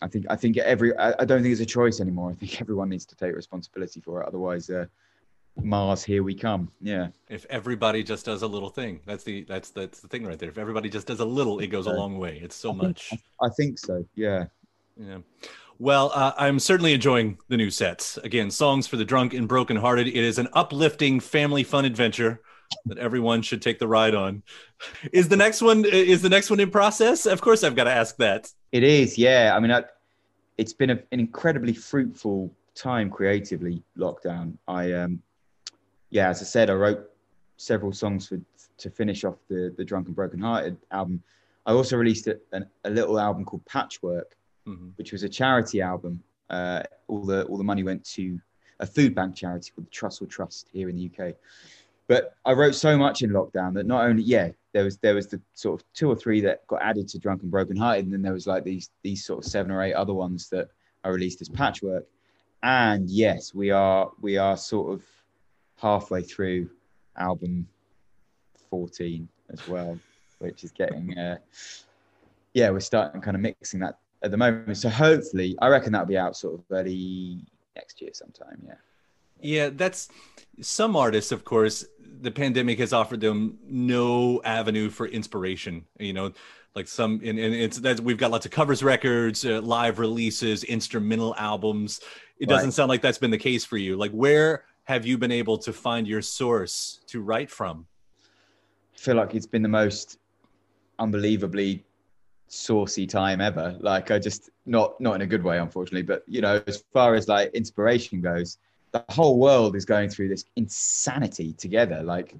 I, 0.02 0.08
think 0.08 0.26
I 0.30 0.36
think 0.36 0.56
every 0.58 0.96
I, 0.96 1.14
I, 1.18 1.24
don't 1.24 1.42
think 1.42 1.52
it's 1.52 1.60
a 1.60 1.66
choice 1.66 2.00
anymore. 2.00 2.30
I 2.30 2.34
think 2.34 2.60
everyone 2.60 2.88
needs 2.88 3.04
to 3.06 3.16
take 3.16 3.34
responsibility 3.34 4.00
for 4.00 4.22
it. 4.22 4.28
Otherwise, 4.28 4.70
uh, 4.70 4.86
Mars, 5.62 6.04
here 6.04 6.22
we 6.22 6.34
come. 6.34 6.70
Yeah. 6.80 7.08
If 7.28 7.46
everybody 7.50 8.02
just 8.02 8.24
does 8.24 8.42
a 8.42 8.46
little 8.46 8.70
thing, 8.70 9.00
that's 9.06 9.24
the 9.24 9.44
that's 9.44 9.70
that's 9.70 10.00
the 10.00 10.08
thing 10.08 10.24
right 10.24 10.38
there. 10.38 10.48
If 10.48 10.58
everybody 10.58 10.88
just 10.88 11.06
does 11.06 11.20
a 11.20 11.24
little, 11.24 11.58
it 11.60 11.68
goes 11.68 11.86
a 11.86 11.92
long 11.92 12.18
way. 12.18 12.40
It's 12.42 12.56
so 12.56 12.70
I 12.72 12.74
much. 12.74 13.10
Think, 13.10 13.22
I 13.42 13.48
think 13.48 13.78
so. 13.78 14.04
Yeah. 14.14 14.46
Yeah. 14.96 15.18
Well, 15.78 16.12
uh, 16.14 16.32
I'm 16.36 16.58
certainly 16.58 16.92
enjoying 16.92 17.38
the 17.48 17.56
new 17.56 17.70
sets. 17.70 18.18
Again, 18.18 18.50
songs 18.50 18.86
for 18.86 18.98
the 18.98 19.04
drunk 19.04 19.32
and 19.32 19.48
brokenhearted. 19.48 20.06
It 20.06 20.14
is 20.14 20.38
an 20.38 20.48
uplifting 20.52 21.20
family 21.20 21.62
fun 21.62 21.86
adventure 21.86 22.42
that 22.86 22.98
everyone 22.98 23.42
should 23.42 23.62
take 23.62 23.78
the 23.78 23.88
ride 23.88 24.14
on. 24.14 24.42
Is 25.12 25.28
the 25.28 25.36
next 25.36 25.62
one 25.62 25.84
is 25.84 26.22
the 26.22 26.28
next 26.28 26.50
one 26.50 26.60
in 26.60 26.70
process? 26.70 27.26
Of 27.26 27.40
course, 27.40 27.64
I've 27.64 27.76
got 27.76 27.84
to 27.84 27.92
ask 27.92 28.16
that. 28.16 28.52
It 28.72 28.82
is. 28.82 29.18
Yeah. 29.18 29.52
I 29.54 29.60
mean, 29.60 29.70
I, 29.70 29.84
it's 30.58 30.72
been 30.72 30.90
a, 30.90 30.98
an 31.12 31.20
incredibly 31.20 31.72
fruitful 31.72 32.52
time 32.74 33.10
creatively. 33.10 33.82
Lockdown. 33.98 34.56
I 34.68 34.92
um, 34.92 35.22
yeah, 36.10 36.28
as 36.28 36.40
I 36.40 36.44
said, 36.44 36.70
I 36.70 36.74
wrote 36.74 37.10
several 37.56 37.92
songs 37.92 38.28
for 38.28 38.40
to 38.78 38.90
finish 38.90 39.24
off 39.24 39.36
the 39.48 39.74
the 39.76 39.84
drunk 39.84 40.06
and 40.06 40.16
brokenhearted 40.16 40.76
album. 40.90 41.22
I 41.66 41.72
also 41.72 41.96
released 41.96 42.26
a, 42.26 42.38
a 42.84 42.90
little 42.90 43.20
album 43.20 43.44
called 43.44 43.64
Patchwork 43.66 44.34
mm-hmm. 44.66 44.88
which 44.96 45.12
was 45.12 45.22
a 45.22 45.28
charity 45.28 45.80
album. 45.80 46.22
Uh, 46.48 46.82
all 47.08 47.24
the 47.24 47.44
all 47.44 47.58
the 47.58 47.64
money 47.64 47.82
went 47.82 48.04
to 48.04 48.40
a 48.80 48.86
food 48.86 49.14
bank 49.14 49.34
charity 49.36 49.72
called 49.74 49.86
the 49.86 49.90
Trussell 49.90 50.28
Trust 50.28 50.68
here 50.72 50.88
in 50.88 50.96
the 50.96 51.10
UK. 51.10 51.34
But 52.10 52.34
I 52.44 52.54
wrote 52.54 52.74
so 52.74 52.98
much 52.98 53.22
in 53.22 53.30
lockdown 53.30 53.72
that 53.74 53.86
not 53.86 54.04
only 54.04 54.24
yeah 54.24 54.50
there 54.72 54.82
was 54.82 54.96
there 54.98 55.14
was 55.14 55.28
the 55.28 55.40
sort 55.54 55.80
of 55.80 55.86
two 55.94 56.10
or 56.10 56.16
three 56.16 56.40
that 56.40 56.66
got 56.66 56.82
added 56.82 57.06
to 57.06 57.20
Drunk 57.20 57.42
and 57.42 57.52
Broken 57.52 57.76
Hearted, 57.76 58.06
and 58.06 58.12
then 58.12 58.20
there 58.20 58.32
was 58.32 58.48
like 58.48 58.64
these 58.64 58.90
these 59.04 59.24
sort 59.24 59.44
of 59.44 59.48
seven 59.48 59.70
or 59.70 59.80
eight 59.80 59.92
other 59.92 60.12
ones 60.12 60.48
that 60.48 60.70
I 61.04 61.10
released 61.10 61.40
as 61.40 61.48
patchwork. 61.48 62.04
And 62.64 63.08
yes, 63.08 63.54
we 63.54 63.70
are 63.70 64.10
we 64.20 64.38
are 64.38 64.56
sort 64.56 64.92
of 64.92 65.04
halfway 65.76 66.22
through 66.22 66.68
album 67.16 67.68
14 68.70 69.28
as 69.52 69.68
well, 69.68 69.96
which 70.40 70.64
is 70.64 70.72
getting 70.72 71.16
uh, 71.16 71.38
yeah 72.54 72.70
we're 72.70 72.80
starting 72.80 73.20
kind 73.20 73.36
of 73.36 73.40
mixing 73.40 73.78
that 73.78 73.98
at 74.24 74.32
the 74.32 74.36
moment. 74.36 74.76
So 74.78 74.88
hopefully, 74.88 75.56
I 75.62 75.68
reckon 75.68 75.92
that'll 75.92 76.08
be 76.08 76.18
out 76.18 76.36
sort 76.36 76.54
of 76.54 76.64
early 76.72 77.38
next 77.76 78.00
year 78.00 78.10
sometime. 78.14 78.60
Yeah. 78.66 78.74
Yeah, 79.42 79.70
that's 79.72 80.08
some 80.60 80.96
artists, 80.96 81.32
of 81.32 81.44
course. 81.44 81.84
The 82.22 82.30
pandemic 82.30 82.78
has 82.78 82.92
offered 82.92 83.20
them 83.20 83.58
no 83.64 84.42
avenue 84.44 84.90
for 84.90 85.06
inspiration. 85.06 85.84
You 85.98 86.12
know, 86.12 86.32
like 86.74 86.86
some, 86.86 87.20
and, 87.24 87.38
and 87.38 87.54
it's 87.54 87.78
that 87.78 88.00
we've 88.00 88.18
got 88.18 88.30
lots 88.30 88.46
of 88.46 88.52
covers, 88.52 88.82
records, 88.82 89.44
uh, 89.44 89.60
live 89.60 89.98
releases, 89.98 90.64
instrumental 90.64 91.34
albums. 91.36 92.00
It 92.38 92.48
doesn't 92.48 92.68
right. 92.68 92.74
sound 92.74 92.88
like 92.88 93.02
that's 93.02 93.18
been 93.18 93.30
the 93.30 93.38
case 93.38 93.64
for 93.64 93.76
you. 93.76 93.96
Like, 93.96 94.12
where 94.12 94.64
have 94.84 95.06
you 95.06 95.18
been 95.18 95.32
able 95.32 95.58
to 95.58 95.72
find 95.72 96.06
your 96.06 96.22
source 96.22 97.00
to 97.08 97.20
write 97.20 97.50
from? 97.50 97.86
I 98.94 98.98
feel 98.98 99.16
like 99.16 99.34
it's 99.34 99.46
been 99.46 99.62
the 99.62 99.68
most 99.68 100.18
unbelievably 100.98 101.84
saucy 102.48 103.06
time 103.06 103.40
ever. 103.40 103.76
Like 103.80 104.10
I 104.10 104.18
just 104.18 104.50
not 104.66 105.00
not 105.00 105.14
in 105.14 105.22
a 105.22 105.26
good 105.26 105.42
way, 105.42 105.58
unfortunately. 105.58 106.02
But 106.02 106.24
you 106.26 106.40
know, 106.40 106.62
as 106.66 106.84
far 106.92 107.14
as 107.14 107.28
like 107.28 107.50
inspiration 107.54 108.20
goes, 108.20 108.58
the 108.92 109.04
whole 109.08 109.38
world 109.38 109.76
is 109.76 109.84
going 109.84 110.10
through 110.10 110.28
this 110.28 110.44
insanity 110.56 111.52
together. 111.52 112.02
Like 112.02 112.34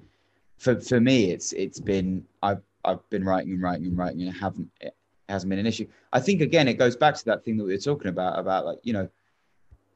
for 0.57 0.79
for 0.79 0.99
me, 0.99 1.31
it's 1.31 1.53
it's 1.53 1.79
been 1.79 2.25
I've 2.43 2.61
I've 2.83 3.07
been 3.09 3.23
writing 3.23 3.53
and 3.53 3.61
writing 3.61 3.85
and 3.85 3.97
writing 3.97 4.21
and 4.21 4.35
haven't 4.35 4.69
it 4.81 4.95
hasn't 5.29 5.49
been 5.49 5.59
an 5.59 5.67
issue. 5.67 5.87
I 6.11 6.19
think 6.19 6.41
again 6.41 6.67
it 6.67 6.75
goes 6.75 6.95
back 6.95 7.15
to 7.15 7.25
that 7.25 7.43
thing 7.43 7.57
that 7.57 7.63
we 7.63 7.73
were 7.73 7.79
talking 7.79 8.09
about 8.09 8.37
about 8.37 8.65
like 8.65 8.79
you 8.83 8.93
know 8.93 9.09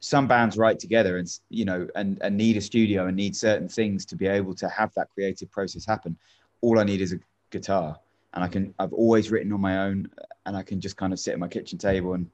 some 0.00 0.28
bands 0.28 0.56
write 0.56 0.78
together 0.78 1.18
and 1.18 1.28
you 1.48 1.64
know 1.64 1.88
and 1.94 2.18
and 2.22 2.36
need 2.36 2.56
a 2.56 2.60
studio 2.60 3.06
and 3.06 3.16
need 3.16 3.36
certain 3.36 3.68
things 3.68 4.06
to 4.06 4.16
be 4.16 4.26
able 4.26 4.54
to 4.54 4.68
have 4.68 4.92
that 4.94 5.08
creative 5.14 5.50
process 5.50 5.84
happen. 5.84 6.16
All 6.62 6.78
I 6.78 6.84
need 6.84 7.00
is 7.00 7.12
a 7.12 7.20
guitar 7.50 7.98
and 8.34 8.44
I 8.44 8.48
can 8.48 8.74
I've 8.78 8.92
always 8.92 9.30
written 9.30 9.52
on 9.52 9.60
my 9.60 9.78
own 9.78 10.08
and 10.44 10.56
I 10.56 10.62
can 10.62 10.80
just 10.80 10.96
kind 10.96 11.12
of 11.12 11.18
sit 11.18 11.32
at 11.32 11.38
my 11.38 11.48
kitchen 11.48 11.78
table 11.78 12.14
and 12.14 12.30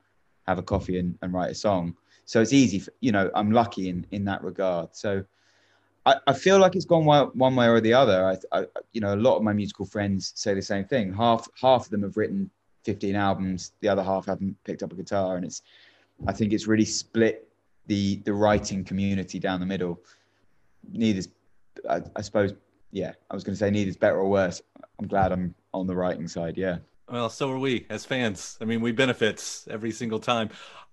have 0.47 0.59
a 0.59 0.63
coffee 0.63 0.99
and, 0.99 1.17
and 1.23 1.33
write 1.33 1.51
a 1.51 1.55
song. 1.55 1.97
So 2.33 2.40
it's 2.40 2.55
easy, 2.55 2.79
for, 2.79 2.95
you 3.01 3.12
know, 3.12 3.31
I'm 3.35 3.53
lucky 3.53 3.90
in, 3.90 4.07
in 4.11 4.25
that 4.25 4.42
regard. 4.42 4.97
So 4.97 5.23
I, 6.07 6.14
I 6.27 6.33
feel 6.33 6.59
like 6.59 6.75
it's 6.75 6.87
gone 6.87 7.05
one, 7.05 7.27
one 7.35 7.55
way 7.55 7.68
or 7.68 7.79
the 7.79 7.92
other. 7.92 8.25
I, 8.25 8.59
I, 8.59 8.64
you 8.95 9.03
know, 9.03 9.12
a 9.12 9.16
lot 9.16 9.37
of 9.37 9.42
my 9.42 9.53
musical 9.53 9.85
friends 9.85 10.33
say 10.35 10.55
the 10.55 10.62
same 10.62 10.87
thing. 10.87 11.12
Half, 11.12 11.47
half 11.61 11.85
of 11.85 11.90
them 11.90 12.03
have 12.05 12.16
written 12.16 12.49
15 12.85 13.16
albums. 13.16 13.73
The 13.81 13.88
other 13.88 14.03
half 14.03 14.25
haven't 14.25 14.57
picked 14.64 14.83
up 14.83 14.92
a 14.92 14.95
guitar. 14.95 15.37
And 15.37 15.45
it's, 15.45 15.61
I 16.27 16.33
think 16.33 16.55
it's 16.55 16.66
really 16.66 16.87
split 16.87 17.47
the, 17.87 18.16
the 18.25 18.33
writing 18.33 18.83
community 18.83 19.38
down 19.38 19.61
the 19.61 19.66
middle. 19.66 20.01
Neither's, 20.90 21.29
I, 21.90 22.01
I 22.16 22.23
suppose, 22.23 22.55
yeah, 22.92 23.12
I 23.31 23.35
was 23.35 23.45
going 23.45 23.53
to 23.53 23.59
say 23.59 23.71
neither's 23.71 23.99
better 23.99 24.16
or 24.16 24.31
worse. 24.31 24.62
I'm 24.99 25.07
glad 25.07 25.33
I'm 25.33 25.55
on 25.75 25.87
the 25.87 25.95
writing 25.95 26.29
side. 26.29 26.57
Yeah. 26.57 26.79
Well, 27.12 27.29
so 27.29 27.51
are 27.51 27.59
we 27.59 27.85
as 27.90 28.07
fans. 28.07 28.57
I 28.62 28.64
mean, 28.64 28.81
we 28.81 28.90
benefit 28.90 29.64
every 29.68 29.90
single 29.90 30.18
time. 30.18 30.48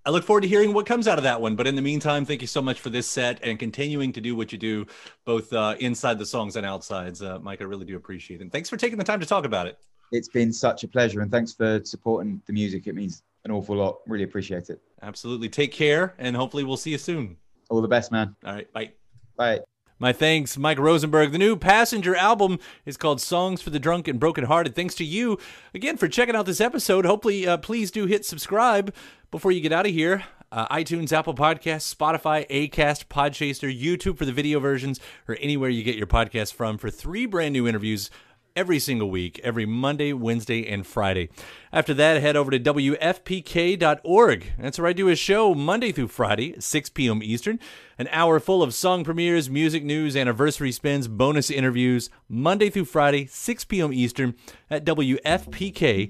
I 0.05 0.09
look 0.09 0.25
forward 0.25 0.41
to 0.41 0.49
hearing 0.49 0.73
what 0.73 0.85
comes 0.85 1.07
out 1.07 1.17
of 1.17 1.23
that 1.23 1.39
one. 1.39 1.55
But 1.55 1.65
in 1.65 1.77
the 1.77 1.81
meantime, 1.81 2.25
thank 2.25 2.41
you 2.41 2.47
so 2.47 2.61
much 2.61 2.81
for 2.81 2.89
this 2.89 3.07
set 3.07 3.39
and 3.41 3.57
continuing 3.57 4.11
to 4.11 4.19
do 4.19 4.35
what 4.35 4.51
you 4.51 4.57
do, 4.57 4.85
both 5.23 5.53
uh, 5.53 5.75
inside 5.79 6.19
the 6.19 6.25
songs 6.25 6.57
and 6.57 6.65
outsides. 6.65 7.21
Uh, 7.21 7.39
Mike, 7.39 7.61
I 7.61 7.63
really 7.63 7.85
do 7.85 7.95
appreciate 7.95 8.41
it. 8.41 8.43
And 8.43 8.51
thanks 8.51 8.67
for 8.67 8.75
taking 8.75 8.97
the 8.97 9.03
time 9.05 9.21
to 9.21 9.25
talk 9.25 9.45
about 9.45 9.65
it. 9.65 9.79
It's 10.11 10.27
been 10.27 10.51
such 10.51 10.83
a 10.83 10.89
pleasure. 10.89 11.21
And 11.21 11.31
thanks 11.31 11.53
for 11.53 11.79
supporting 11.85 12.41
the 12.47 12.51
music. 12.51 12.87
It 12.87 12.95
means 12.95 13.23
an 13.45 13.51
awful 13.51 13.77
lot. 13.77 13.99
Really 14.05 14.25
appreciate 14.25 14.69
it. 14.69 14.81
Absolutely. 15.01 15.47
Take 15.47 15.71
care. 15.71 16.15
And 16.17 16.35
hopefully, 16.35 16.65
we'll 16.65 16.75
see 16.75 16.91
you 16.91 16.97
soon. 16.97 17.37
All 17.69 17.81
the 17.81 17.87
best, 17.87 18.11
man. 18.11 18.35
All 18.43 18.55
right. 18.55 18.69
Bye. 18.73 18.91
Bye. 19.37 19.61
My 20.01 20.13
thanks, 20.13 20.57
Mike 20.57 20.79
Rosenberg. 20.79 21.33
The 21.33 21.37
new 21.37 21.57
Passenger 21.57 22.15
album 22.15 22.59
is 22.85 22.95
called 22.95 23.19
Songs 23.19 23.61
for 23.61 23.69
the 23.69 23.79
Drunk 23.79 24.07
and 24.07 24.17
Brokenhearted. 24.17 24.73
Thanks 24.73 24.95
to 24.95 25.03
you 25.03 25.37
again 25.73 25.97
for 25.97 26.07
checking 26.07 26.37
out 26.37 26.45
this 26.45 26.61
episode. 26.61 27.03
Hopefully, 27.03 27.45
uh, 27.45 27.57
please 27.57 27.91
do 27.91 28.05
hit 28.05 28.23
subscribe 28.23 28.95
before 29.29 29.51
you 29.51 29.59
get 29.59 29.73
out 29.73 29.85
of 29.85 29.91
here. 29.91 30.23
Uh, 30.53 30.73
iTunes, 30.73 31.11
Apple 31.11 31.35
Podcasts, 31.35 31.93
Spotify, 31.93 32.47
Acast, 32.47 33.07
Podchaser, 33.07 33.77
YouTube 33.77 34.17
for 34.17 34.23
the 34.23 34.31
video 34.31 34.61
versions, 34.61 35.01
or 35.27 35.37
anywhere 35.41 35.69
you 35.69 35.83
get 35.83 35.97
your 35.97 36.07
podcast 36.07 36.53
from 36.53 36.77
for 36.77 36.89
three 36.89 37.25
brand 37.25 37.51
new 37.51 37.67
interviews 37.67 38.09
every 38.55 38.79
single 38.79 39.09
week, 39.09 39.39
every 39.43 39.65
Monday, 39.65 40.13
Wednesday, 40.13 40.65
and 40.65 40.87
Friday. 40.87 41.29
After 41.71 41.93
that, 41.93 42.19
head 42.19 42.35
over 42.35 42.49
to 42.49 42.59
WFPK.org. 42.59 44.53
That's 44.57 44.79
where 44.79 44.87
I 44.87 44.93
do 44.93 45.07
a 45.07 45.15
show 45.15 45.53
Monday 45.53 45.91
through 45.91 46.07
Friday, 46.07 46.55
6 46.59 46.89
p.m. 46.89 47.21
Eastern. 47.21 47.59
An 47.99 48.07
hour 48.11 48.39
full 48.39 48.63
of 48.63 48.73
song 48.73 49.03
premieres, 49.03 49.51
music 49.51 49.83
news, 49.83 50.15
anniversary 50.15 50.71
spins, 50.71 51.07
bonus 51.07 51.51
interviews, 51.51 52.09
Monday 52.27 52.71
through 52.71 52.85
Friday, 52.85 53.27
6 53.27 53.65
p.m. 53.65 53.93
Eastern 53.93 54.33
at 54.71 54.83
WFPK.org. 54.83 56.09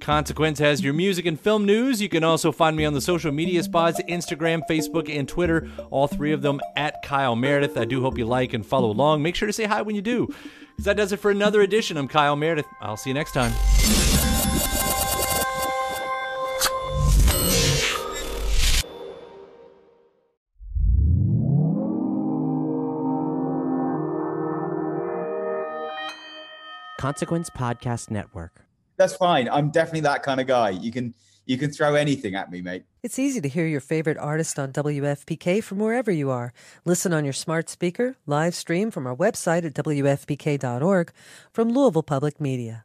Consequence 0.00 0.58
has 0.58 0.82
your 0.82 0.94
music 0.94 1.26
and 1.26 1.38
film 1.38 1.66
news. 1.66 2.00
You 2.00 2.08
can 2.08 2.24
also 2.24 2.52
find 2.52 2.76
me 2.76 2.84
on 2.84 2.94
the 2.94 3.00
social 3.00 3.32
media 3.32 3.62
spots 3.62 4.00
Instagram, 4.08 4.62
Facebook, 4.68 5.14
and 5.14 5.28
Twitter. 5.28 5.70
All 5.90 6.08
three 6.08 6.32
of 6.32 6.42
them 6.42 6.60
at 6.76 7.02
Kyle 7.02 7.36
Meredith. 7.36 7.76
I 7.76 7.84
do 7.84 8.00
hope 8.00 8.16
you 8.18 8.24
like 8.24 8.54
and 8.54 8.64
follow 8.64 8.90
along. 8.90 9.22
Make 9.22 9.34
sure 9.34 9.46
to 9.46 9.52
say 9.52 9.64
hi 9.64 9.82
when 9.82 9.94
you 9.94 10.02
do. 10.02 10.34
Because 10.74 10.86
that 10.86 10.96
does 10.96 11.12
it 11.12 11.18
for 11.18 11.30
another 11.30 11.62
edition. 11.62 11.96
I'm 11.96 12.08
Kyle 12.08 12.36
Meredith. 12.36 12.66
I'll 12.80 12.96
see 12.96 13.10
you 13.10 13.14
next 13.14 13.32
time. 13.32 13.52
Consequence 26.98 27.50
Podcast 27.50 28.10
Network. 28.10 28.64
That's 28.96 29.16
fine. 29.16 29.48
I'm 29.48 29.70
definitely 29.70 30.00
that 30.00 30.22
kind 30.22 30.40
of 30.40 30.46
guy. 30.46 30.70
You 30.70 30.92
can 30.92 31.14
you 31.46 31.58
can 31.58 31.70
throw 31.70 31.94
anything 31.94 32.34
at 32.34 32.50
me, 32.50 32.62
mate. 32.62 32.84
It's 33.02 33.18
easy 33.18 33.40
to 33.40 33.48
hear 33.48 33.66
your 33.66 33.80
favorite 33.80 34.16
artist 34.16 34.58
on 34.58 34.72
WFPK 34.72 35.62
from 35.62 35.78
wherever 35.78 36.10
you 36.10 36.30
are. 36.30 36.54
Listen 36.84 37.12
on 37.12 37.24
your 37.24 37.34
smart 37.34 37.68
speaker, 37.68 38.16
live 38.26 38.54
stream 38.54 38.90
from 38.90 39.06
our 39.06 39.14
website 39.14 39.64
at 39.64 39.74
WFPK.org 39.74 41.12
from 41.52 41.70
Louisville 41.70 42.02
Public 42.02 42.40
Media. 42.40 42.84